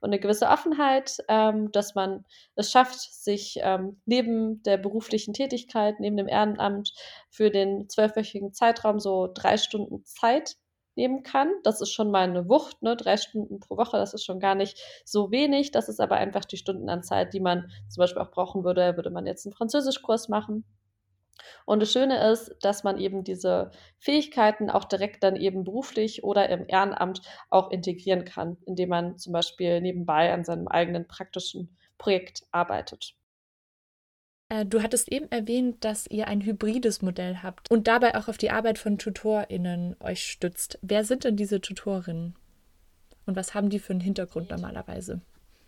und 0.00 0.10
eine 0.10 0.20
gewisse 0.20 0.46
Offenheit, 0.48 1.18
ähm, 1.28 1.72
dass 1.72 1.94
man 1.94 2.24
es 2.54 2.70
schafft, 2.70 3.00
sich 3.00 3.58
ähm, 3.60 4.00
neben 4.06 4.62
der 4.62 4.76
beruflichen 4.76 5.34
Tätigkeit, 5.34 5.98
neben 5.98 6.16
dem 6.16 6.28
Ehrenamt 6.28 6.92
für 7.28 7.50
den 7.50 7.88
zwölfwöchigen 7.88 8.52
Zeitraum 8.52 9.00
so 9.00 9.28
drei 9.32 9.56
Stunden 9.56 10.04
Zeit 10.04 10.56
nehmen 10.96 11.22
kann. 11.22 11.50
Das 11.62 11.80
ist 11.80 11.92
schon 11.92 12.10
mal 12.10 12.28
eine 12.28 12.48
Wucht, 12.48 12.82
ne? 12.82 12.96
drei 12.96 13.16
Stunden 13.16 13.60
pro 13.60 13.76
Woche, 13.76 13.96
das 13.96 14.14
ist 14.14 14.24
schon 14.24 14.40
gar 14.40 14.54
nicht 14.54 14.78
so 15.04 15.30
wenig. 15.30 15.70
Das 15.70 15.88
ist 15.88 16.00
aber 16.00 16.16
einfach 16.16 16.44
die 16.44 16.56
Stundenanzahl, 16.56 17.28
die 17.28 17.40
man 17.40 17.70
zum 17.88 18.02
Beispiel 18.02 18.22
auch 18.22 18.30
brauchen 18.30 18.64
würde, 18.64 18.96
würde 18.96 19.10
man 19.10 19.26
jetzt 19.26 19.46
einen 19.46 19.54
Französischkurs 19.54 20.28
machen 20.28 20.64
und 21.66 21.80
das 21.80 21.92
Schöne 21.92 22.30
ist, 22.30 22.54
dass 22.60 22.84
man 22.84 22.98
eben 22.98 23.24
diese 23.24 23.70
Fähigkeiten 23.98 24.70
auch 24.70 24.84
direkt 24.84 25.22
dann 25.22 25.36
eben 25.36 25.64
beruflich 25.64 26.24
oder 26.24 26.48
im 26.48 26.66
Ehrenamt 26.68 27.22
auch 27.50 27.70
integrieren 27.70 28.24
kann, 28.24 28.56
indem 28.66 28.90
man 28.90 29.18
zum 29.18 29.32
Beispiel 29.32 29.80
nebenbei 29.80 30.32
an 30.32 30.44
seinem 30.44 30.68
eigenen 30.68 31.06
praktischen 31.08 31.76
Projekt 31.98 32.44
arbeitet. 32.50 33.14
Äh, 34.48 34.66
du 34.66 34.82
hattest 34.82 35.10
eben 35.10 35.30
erwähnt, 35.30 35.84
dass 35.84 36.06
ihr 36.06 36.28
ein 36.28 36.42
hybrides 36.42 37.02
Modell 37.02 37.38
habt 37.42 37.70
und 37.70 37.88
dabei 37.88 38.14
auch 38.16 38.28
auf 38.28 38.38
die 38.38 38.50
Arbeit 38.50 38.78
von 38.78 38.98
TutorInnen 38.98 39.96
euch 40.00 40.24
stützt. 40.24 40.78
Wer 40.82 41.04
sind 41.04 41.24
denn 41.24 41.36
diese 41.36 41.60
Tutorinnen? 41.60 42.36
Und 43.26 43.36
was 43.36 43.54
haben 43.54 43.70
die 43.70 43.78
für 43.78 43.92
einen 43.92 44.00
Hintergrund 44.00 44.50
normalerweise? 44.50 45.20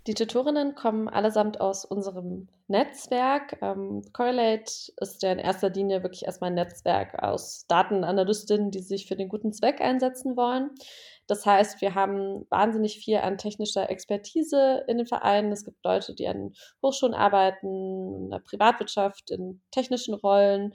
Die 0.07 0.14
Tutorinnen 0.14 0.77
kommen 0.77 1.09
allesamt 1.09 1.61
aus 1.61 1.85
unserem 1.85 2.47
Netzwerk. 2.69 3.59
Ähm, 3.61 4.03
Correlate 4.12 4.92
ist 5.01 5.23
ja 5.23 5.33
in 5.33 5.40
erster 5.40 5.69
Linie 5.69 6.05
wirklich 6.05 6.27
erstmal 6.27 6.51
ein 6.51 6.55
Netzwerk 6.55 7.21
aus 7.21 7.66
Datenanalystinnen, 7.66 8.71
die 8.71 8.83
sich 8.83 9.07
für 9.07 9.16
den 9.16 9.29
guten 9.29 9.53
Zweck 9.53 9.81
einsetzen 9.81 10.37
wollen. 10.37 10.71
Das 11.27 11.45
heißt, 11.45 11.81
wir 11.81 11.97
haben 11.97 12.47
wahnsinnig 12.51 12.99
viel 12.99 13.16
an 13.16 13.37
technischer 13.37 13.90
Expertise 13.90 14.85
in 14.87 14.99
den 14.99 15.09
Vereinen. 15.09 15.51
Es 15.51 15.64
gibt 15.64 15.85
Leute, 15.85 16.14
die 16.14 16.29
an 16.29 16.53
Hochschulen 16.83 17.14
arbeiten, 17.14 18.27
in 18.27 18.31
der 18.31 18.38
Privatwirtschaft, 18.38 19.33
in 19.33 19.61
technischen 19.73 20.14
Rollen, 20.14 20.73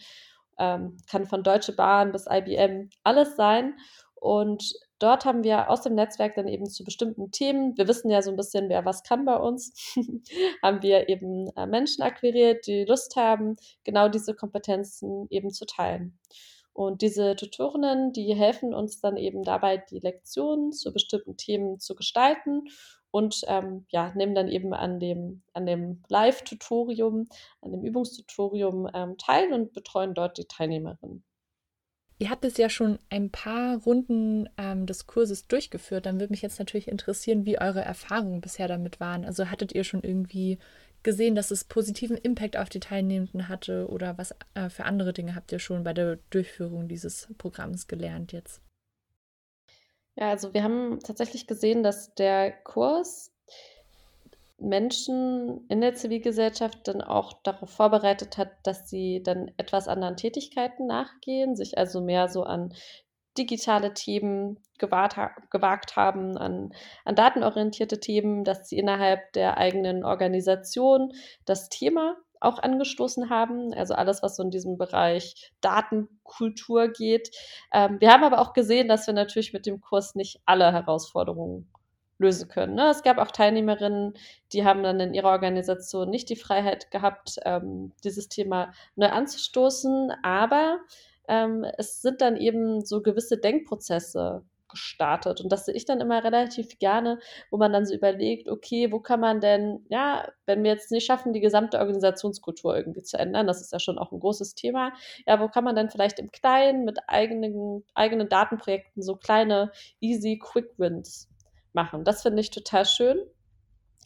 ähm, 0.60 0.98
kann 1.10 1.26
von 1.26 1.42
Deutsche 1.42 1.74
Bahn 1.74 2.12
bis 2.12 2.28
IBM 2.30 2.90
alles 3.04 3.38
sein. 3.38 3.76
Und 4.22 4.76
dort 5.00 5.26
haben 5.26 5.44
wir 5.44 5.72
aus 5.72 5.82
dem 5.82 5.96
Netzwerk 5.96 6.36
dann 6.36 6.48
eben 6.48 6.70
zu 6.70 6.84
bestimmten 6.84 7.32
Themen, 7.32 7.76
wir 7.76 7.88
wissen 7.88 8.12
ja 8.12 8.22
so 8.22 8.30
ein 8.30 8.38
bisschen, 8.38 8.70
wer 8.70 8.86
was 8.86 9.02
kann 9.02 9.26
bei 9.26 9.36
uns, 9.36 9.74
haben 10.62 10.84
wir 10.84 11.10
eben 11.10 11.48
äh, 11.58 11.66
Menschen 11.66 12.04
akquiriert, 12.04 12.68
die 12.68 12.86
Lust 12.86 13.16
haben, 13.16 13.56
genau 13.84 14.10
diese 14.10 14.36
Kompetenzen 14.36 15.26
eben 15.32 15.50
zu 15.50 15.66
teilen. 15.66 16.20
Und 16.72 17.02
diese 17.02 17.36
Tutorinnen, 17.36 18.14
die 18.14 18.36
helfen 18.36 18.76
uns 18.76 19.02
dann 19.02 19.18
eben 19.18 19.42
dabei, 19.42 19.78
die 19.78 19.98
Lektionen 19.98 20.72
zu 20.72 20.94
bestimmten 20.94 21.36
Themen 21.36 21.80
zu 21.80 21.96
gestalten 21.96 22.68
und 23.10 23.42
ähm, 23.48 23.88
ja, 23.90 24.14
nehmen 24.14 24.36
dann 24.36 24.50
eben 24.50 24.72
an 24.76 25.00
dem, 25.00 25.42
an 25.54 25.66
dem 25.66 26.04
Live-Tutorium, 26.10 27.28
an 27.62 27.72
dem 27.72 27.84
Übungstutorium 27.84 28.88
ähm, 28.94 29.18
teil 29.18 29.52
und 29.52 29.74
betreuen 29.74 30.14
dort 30.14 30.38
die 30.38 30.46
Teilnehmerinnen. 30.46 31.24
Ihr 32.22 32.30
habt 32.30 32.46
es 32.46 32.58
ja 32.58 32.70
schon 32.70 33.00
ein 33.10 33.32
paar 33.32 33.78
Runden 33.78 34.48
ähm, 34.56 34.86
des 34.86 35.08
Kurses 35.08 35.48
durchgeführt. 35.48 36.06
Dann 36.06 36.20
würde 36.20 36.32
mich 36.32 36.44
jetzt 36.44 36.60
natürlich 36.60 36.88
interessieren, 36.88 37.48
wie 37.48 37.60
eure 37.60 37.82
Erfahrungen 37.82 38.42
bisher 38.42 38.68
damit 38.68 39.00
waren. 39.00 39.26
Also 39.26 39.50
hattet 39.50 39.74
ihr 39.74 39.84
schon 39.84 40.04
irgendwie 40.04 40.60
gesehen, 41.02 41.34
dass 41.34 41.50
es 41.50 41.64
positiven 41.64 42.18
Impact 42.18 42.58
auf 42.58 42.70
die 42.70 42.80
Teilnehmenden 42.80 43.50
hatte 43.50 43.88
oder 43.90 44.20
was 44.20 44.36
äh, 44.54 44.70
für 44.70 44.86
andere 44.86 45.14
Dinge 45.14 45.34
habt 45.34 45.52
ihr 45.52 45.58
schon 45.58 45.84
bei 45.84 45.94
der 45.94 46.20
Durchführung 46.30 46.88
dieses 46.88 47.28
Programms 47.40 47.88
gelernt 47.88 48.34
jetzt? 48.34 48.62
Ja, 50.14 50.30
also 50.30 50.54
wir 50.54 50.62
haben 50.62 51.00
tatsächlich 51.00 51.48
gesehen, 51.48 51.82
dass 51.82 52.14
der 52.14 52.52
Kurs 52.52 53.31
Menschen 54.62 55.66
in 55.68 55.82
der 55.82 55.96
Zivilgesellschaft 55.96 56.88
dann 56.88 57.02
auch 57.02 57.34
darauf 57.44 57.70
vorbereitet 57.70 58.38
hat, 58.38 58.52
dass 58.64 58.90
sie 58.90 59.22
dann 59.24 59.52
etwas 59.58 59.88
anderen 59.88 60.18
Tätigkeiten 60.18 60.88
nachgehen, 60.88 61.56
sich 61.56 61.78
also 61.78 62.02
mehr 62.02 62.28
so 62.28 62.44
an 62.44 62.74
digitale 63.38 63.94
Themen 63.94 64.60
gewagt, 64.78 65.18
gewagt 65.52 65.96
haben, 65.96 66.38
an, 66.38 66.74
an 67.06 67.16
datenorientierte 67.16 68.00
Themen, 68.00 68.44
dass 68.44 68.68
sie 68.68 68.78
innerhalb 68.78 69.34
der 69.34 69.58
eigenen 69.58 70.04
Organisation 70.04 71.14
das 71.46 71.70
Thema 71.70 72.18
auch 72.42 72.60
angestoßen 72.60 73.30
haben. 73.30 73.74
Also 73.74 73.94
alles, 73.94 74.22
was 74.22 74.36
so 74.36 74.44
in 74.44 74.52
diesem 74.52 74.78
Bereich 74.78 75.54
Datenkultur 75.62 76.90
geht. 76.90 77.30
Ähm, 77.72 77.98
wir 78.00 78.12
haben 78.12 78.24
aber 78.24 78.40
auch 78.40 78.54
gesehen, 78.54 78.88
dass 78.88 79.08
wir 79.08 79.14
natürlich 79.14 79.54
mit 79.54 79.66
dem 79.66 79.80
Kurs 79.80 80.16
nicht 80.16 80.42
alle 80.46 80.72
Herausforderungen 80.74 81.72
lösen 82.22 82.48
können. 82.48 82.76
Ne? 82.76 82.90
Es 82.90 83.04
gab 83.04 83.18
auch 83.18 83.32
Teilnehmerinnen, 83.32 84.14
die 84.54 84.64
haben 84.66 84.84
dann 84.84 85.00
in 85.00 85.14
ihrer 85.14 85.30
Organisation 85.30 86.10
nicht 86.10 86.30
die 86.30 86.36
Freiheit 86.36 86.92
gehabt, 86.92 87.38
ähm, 87.46 87.92
dieses 88.04 88.30
Thema 88.30 88.72
neu 88.96 89.08
anzustoßen, 89.08 90.12
aber 90.24 90.80
ähm, 91.28 91.66
es 91.78 92.02
sind 92.02 92.22
dann 92.22 92.38
eben 92.38 92.86
so 92.86 93.02
gewisse 93.02 93.38
Denkprozesse 93.38 94.44
gestartet. 94.72 95.42
Und 95.42 95.52
das 95.52 95.66
sehe 95.66 95.76
ich 95.76 95.86
dann 95.86 96.02
immer 96.02 96.24
relativ 96.24 96.80
gerne, 96.80 97.20
wo 97.52 97.58
man 97.58 97.72
dann 97.72 97.86
so 97.86 97.94
überlegt, 97.94 98.50
okay, 98.50 98.92
wo 98.92 99.00
kann 99.00 99.20
man 99.20 99.40
denn, 99.42 99.86
ja, 99.90 100.28
wenn 100.46 100.64
wir 100.64 100.72
jetzt 100.72 100.92
nicht 100.92 101.06
schaffen, 101.06 101.34
die 101.34 101.42
gesamte 101.42 101.80
Organisationskultur 101.80 102.76
irgendwie 102.76 103.04
zu 103.04 103.20
ändern, 103.20 103.48
das 103.48 103.62
ist 103.62 103.74
ja 103.74 103.80
schon 103.80 104.00
auch 104.00 104.12
ein 104.12 104.20
großes 104.20 104.56
Thema, 104.56 104.94
ja, 105.28 105.40
wo 105.40 105.48
kann 105.50 105.64
man 105.64 105.76
dann 105.76 105.90
vielleicht 105.90 106.20
im 106.20 106.32
Kleinen 106.32 106.86
mit 106.86 107.00
eigenen, 107.08 107.84
eigenen 107.94 108.30
Datenprojekten 108.30 109.04
so 109.04 109.16
kleine, 109.16 109.72
easy, 110.00 110.40
quick 110.42 110.72
Wins 110.78 111.31
machen. 111.74 112.04
Das 112.04 112.22
finde 112.22 112.42
ich 112.42 112.52
total 112.52 112.86
schön. 112.86 113.20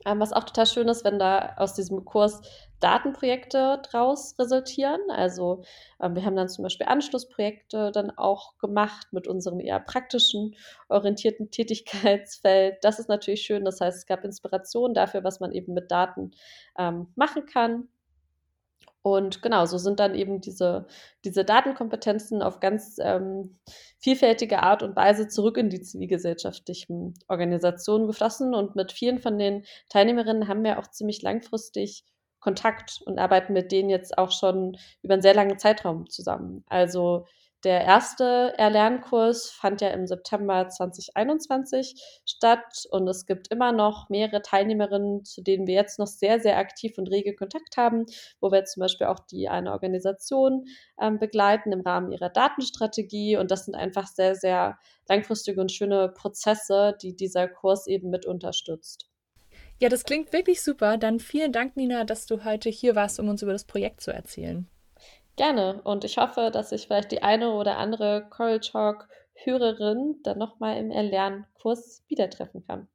Ähm, 0.06 0.20
was 0.20 0.34
auch 0.34 0.44
total 0.44 0.68
schön 0.68 0.88
ist, 0.88 1.04
wenn 1.04 1.18
da 1.18 1.56
aus 1.58 1.74
diesem 1.74 2.06
Kurs 2.06 2.42
Datenprojekte 2.80 3.82
draus 3.90 4.36
resultieren. 4.38 5.00
Also 5.10 5.64
ähm, 6.02 6.16
wir 6.16 6.26
haben 6.26 6.36
dann 6.36 6.50
zum 6.50 6.64
Beispiel 6.64 6.86
Anschlussprojekte 6.88 7.92
dann 7.92 8.12
auch 8.12 8.58
gemacht 8.60 9.08
mit 9.12 9.28
unserem 9.28 9.60
eher 9.60 9.80
praktischen 9.80 10.56
orientierten 10.90 11.50
Tätigkeitsfeld. 11.50 12.84
Das 12.84 13.00
ist 13.00 13.10
natürlich 13.10 13.42
schön. 13.42 13.66
Das 13.66 13.82
heißt, 13.82 13.98
es 13.98 14.06
gab 14.06 14.24
Inspiration 14.24 14.94
dafür, 14.94 15.24
was 15.24 15.40
man 15.40 15.52
eben 15.52 15.74
mit 15.74 15.90
Daten 15.90 16.32
ähm, 16.78 17.08
machen 17.16 17.46
kann. 17.46 17.88
Und 19.06 19.44
genau, 19.44 19.68
so 19.68 19.78
sind 19.78 20.00
dann 20.00 20.16
eben 20.16 20.42
diese, 20.42 20.88
diese 21.24 21.46
Datenkompetenzen 21.46 22.42
auf 22.42 22.60
ganz 22.60 22.98
ähm, 23.00 23.60
vielfältige 24.00 24.64
Art 24.64 24.82
und 24.82 24.96
Weise 24.96 25.28
zurück 25.28 25.58
in 25.58 25.70
die 25.70 25.80
zivilgesellschaftlichen 25.80 27.14
Organisationen 27.28 28.08
geflossen. 28.08 28.56
Und 28.56 28.76
mit 28.76 28.92
vielen 28.92 29.20
von 29.20 29.38
den 29.38 29.64
Teilnehmerinnen 29.90 30.48
haben 30.48 30.64
wir 30.64 30.80
auch 30.80 30.88
ziemlich 30.88 31.22
langfristig 31.22 32.04
Kontakt 32.40 33.00
und 33.06 33.20
arbeiten 33.20 33.54
mit 33.54 33.72
denen 33.72 33.92
jetzt 33.92 34.18
auch 34.18 34.32
schon 34.32 34.76
über 35.04 35.14
einen 35.14 35.22
sehr 35.22 35.36
langen 35.36 35.60
Zeitraum 35.60 36.10
zusammen. 36.10 36.64
Also 36.66 37.28
der 37.64 37.82
erste 37.82 38.54
Erlernkurs 38.58 39.50
fand 39.50 39.82
ja 39.82 39.90
im 39.90 40.06
September 40.06 40.68
2021 40.68 41.96
statt 42.26 42.84
und 42.92 43.08
es 43.08 43.26
gibt 43.26 43.52
immer 43.52 43.72
noch 43.72 44.10
mehrere 44.10 44.42
Teilnehmerinnen, 44.42 45.24
zu 45.26 45.42
denen 45.42 45.66
wir 45.66 45.74
jetzt 45.74 45.98
noch 45.98 46.08
sehr, 46.08 46.40
sehr 46.40 46.58
aktiv 46.58 46.98
und 46.98 47.10
rege 47.10 47.34
Kontakt 47.34 47.78
haben, 47.78 48.06
wo 48.40 48.52
wir 48.52 48.66
zum 48.66 48.82
Beispiel 48.82 49.08
auch 49.08 49.20
die 49.20 49.50
eine 49.50 49.72
Organisation 49.72 50.66
ähm, 51.02 51.18
begleiten 51.18 51.72
im 51.72 51.82
Rahmen 51.82 52.12
ihrer 52.12 52.30
Datenstrategie 52.30 53.38
und 53.38 53.50
das 53.50 53.66
sind 53.66 53.76
einfach 53.76 54.08
sehr, 54.08 54.36
sehr 54.36 54.78
langfristige 55.08 55.60
und 55.60 55.72
schöne 55.72 56.10
Prozesse, 56.10 56.96
die 57.02 57.16
dieser 57.16 57.48
Kurs 57.48 57.88
eben 57.88 58.10
mit 58.10 58.26
unterstützt. 58.26 59.10
Ja, 59.80 59.90
das 59.90 60.06
klingt 60.06 60.32
wirklich 60.32 60.62
super. 60.62 60.98
Dann 60.98 61.20
vielen 61.20 61.52
Dank, 61.52 61.76
Nina, 61.76 62.06
dass 62.06 62.28
du 62.28 62.46
heute 62.46 62.70
hier 62.70 62.96
warst, 62.96 63.20
um 63.20 63.28
uns 63.28 63.42
über 63.42 63.52
das 63.52 63.66
Projekt 63.66 64.02
zu 64.02 64.12
erzählen. 64.12 64.68
Gerne. 65.36 65.82
Und 65.84 66.04
ich 66.04 66.18
hoffe, 66.18 66.50
dass 66.52 66.72
ich 66.72 66.88
vielleicht 66.88 67.12
die 67.12 67.24
eine 67.24 67.54
oder 67.54 67.78
andere 67.78 68.28
Coral 68.30 68.60
Talk 68.60 69.08
Hörerin 69.44 70.16
dann 70.24 70.38
nochmal 70.38 70.78
im 70.78 70.92
Erlernkurs 70.92 72.04
wieder 72.08 72.30
treffen 72.30 72.64
kann. 72.66 72.88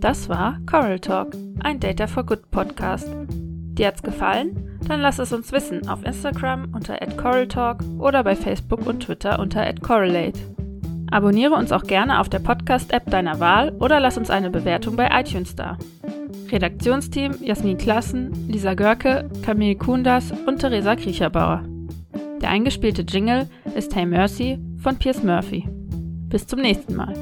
Das 0.00 0.28
war 0.28 0.58
Coral 0.68 1.00
Talk, 1.00 1.34
ein 1.62 1.80
Data 1.80 2.06
for 2.06 2.24
Good 2.24 2.50
Podcast. 2.50 3.08
Dir 3.28 3.88
hat's 3.88 4.02
gefallen? 4.02 4.78
Dann 4.88 5.00
lass 5.00 5.18
es 5.18 5.32
uns 5.32 5.52
wissen 5.52 5.88
auf 5.88 6.04
Instagram 6.04 6.72
unter 6.74 6.96
@coraltalk 7.16 7.82
oder 7.98 8.22
bei 8.24 8.36
Facebook 8.36 8.86
und 8.86 9.00
Twitter 9.00 9.38
unter 9.38 9.72
@correlate. 9.74 10.38
Abonniere 11.10 11.54
uns 11.54 11.72
auch 11.72 11.84
gerne 11.84 12.20
auf 12.20 12.28
der 12.28 12.40
Podcast-App 12.40 13.10
deiner 13.10 13.38
Wahl 13.38 13.70
oder 13.80 14.00
lass 14.00 14.18
uns 14.18 14.30
eine 14.30 14.50
Bewertung 14.50 14.96
bei 14.96 15.08
iTunes 15.12 15.54
da. 15.54 15.78
Redaktionsteam 16.52 17.42
Jasmin 17.42 17.78
Klassen, 17.78 18.30
Lisa 18.46 18.74
Görke, 18.74 19.30
Camille 19.42 19.74
Kundas 19.74 20.32
und 20.46 20.58
Theresa 20.58 20.94
Kriecherbauer. 20.94 21.64
Der 22.42 22.50
eingespielte 22.50 23.02
Jingle 23.02 23.48
ist 23.74 23.94
Hey 23.94 24.04
Mercy 24.04 24.58
von 24.78 24.98
Piers 24.98 25.22
Murphy. 25.22 25.66
Bis 26.28 26.46
zum 26.46 26.60
nächsten 26.60 26.94
Mal. 26.94 27.14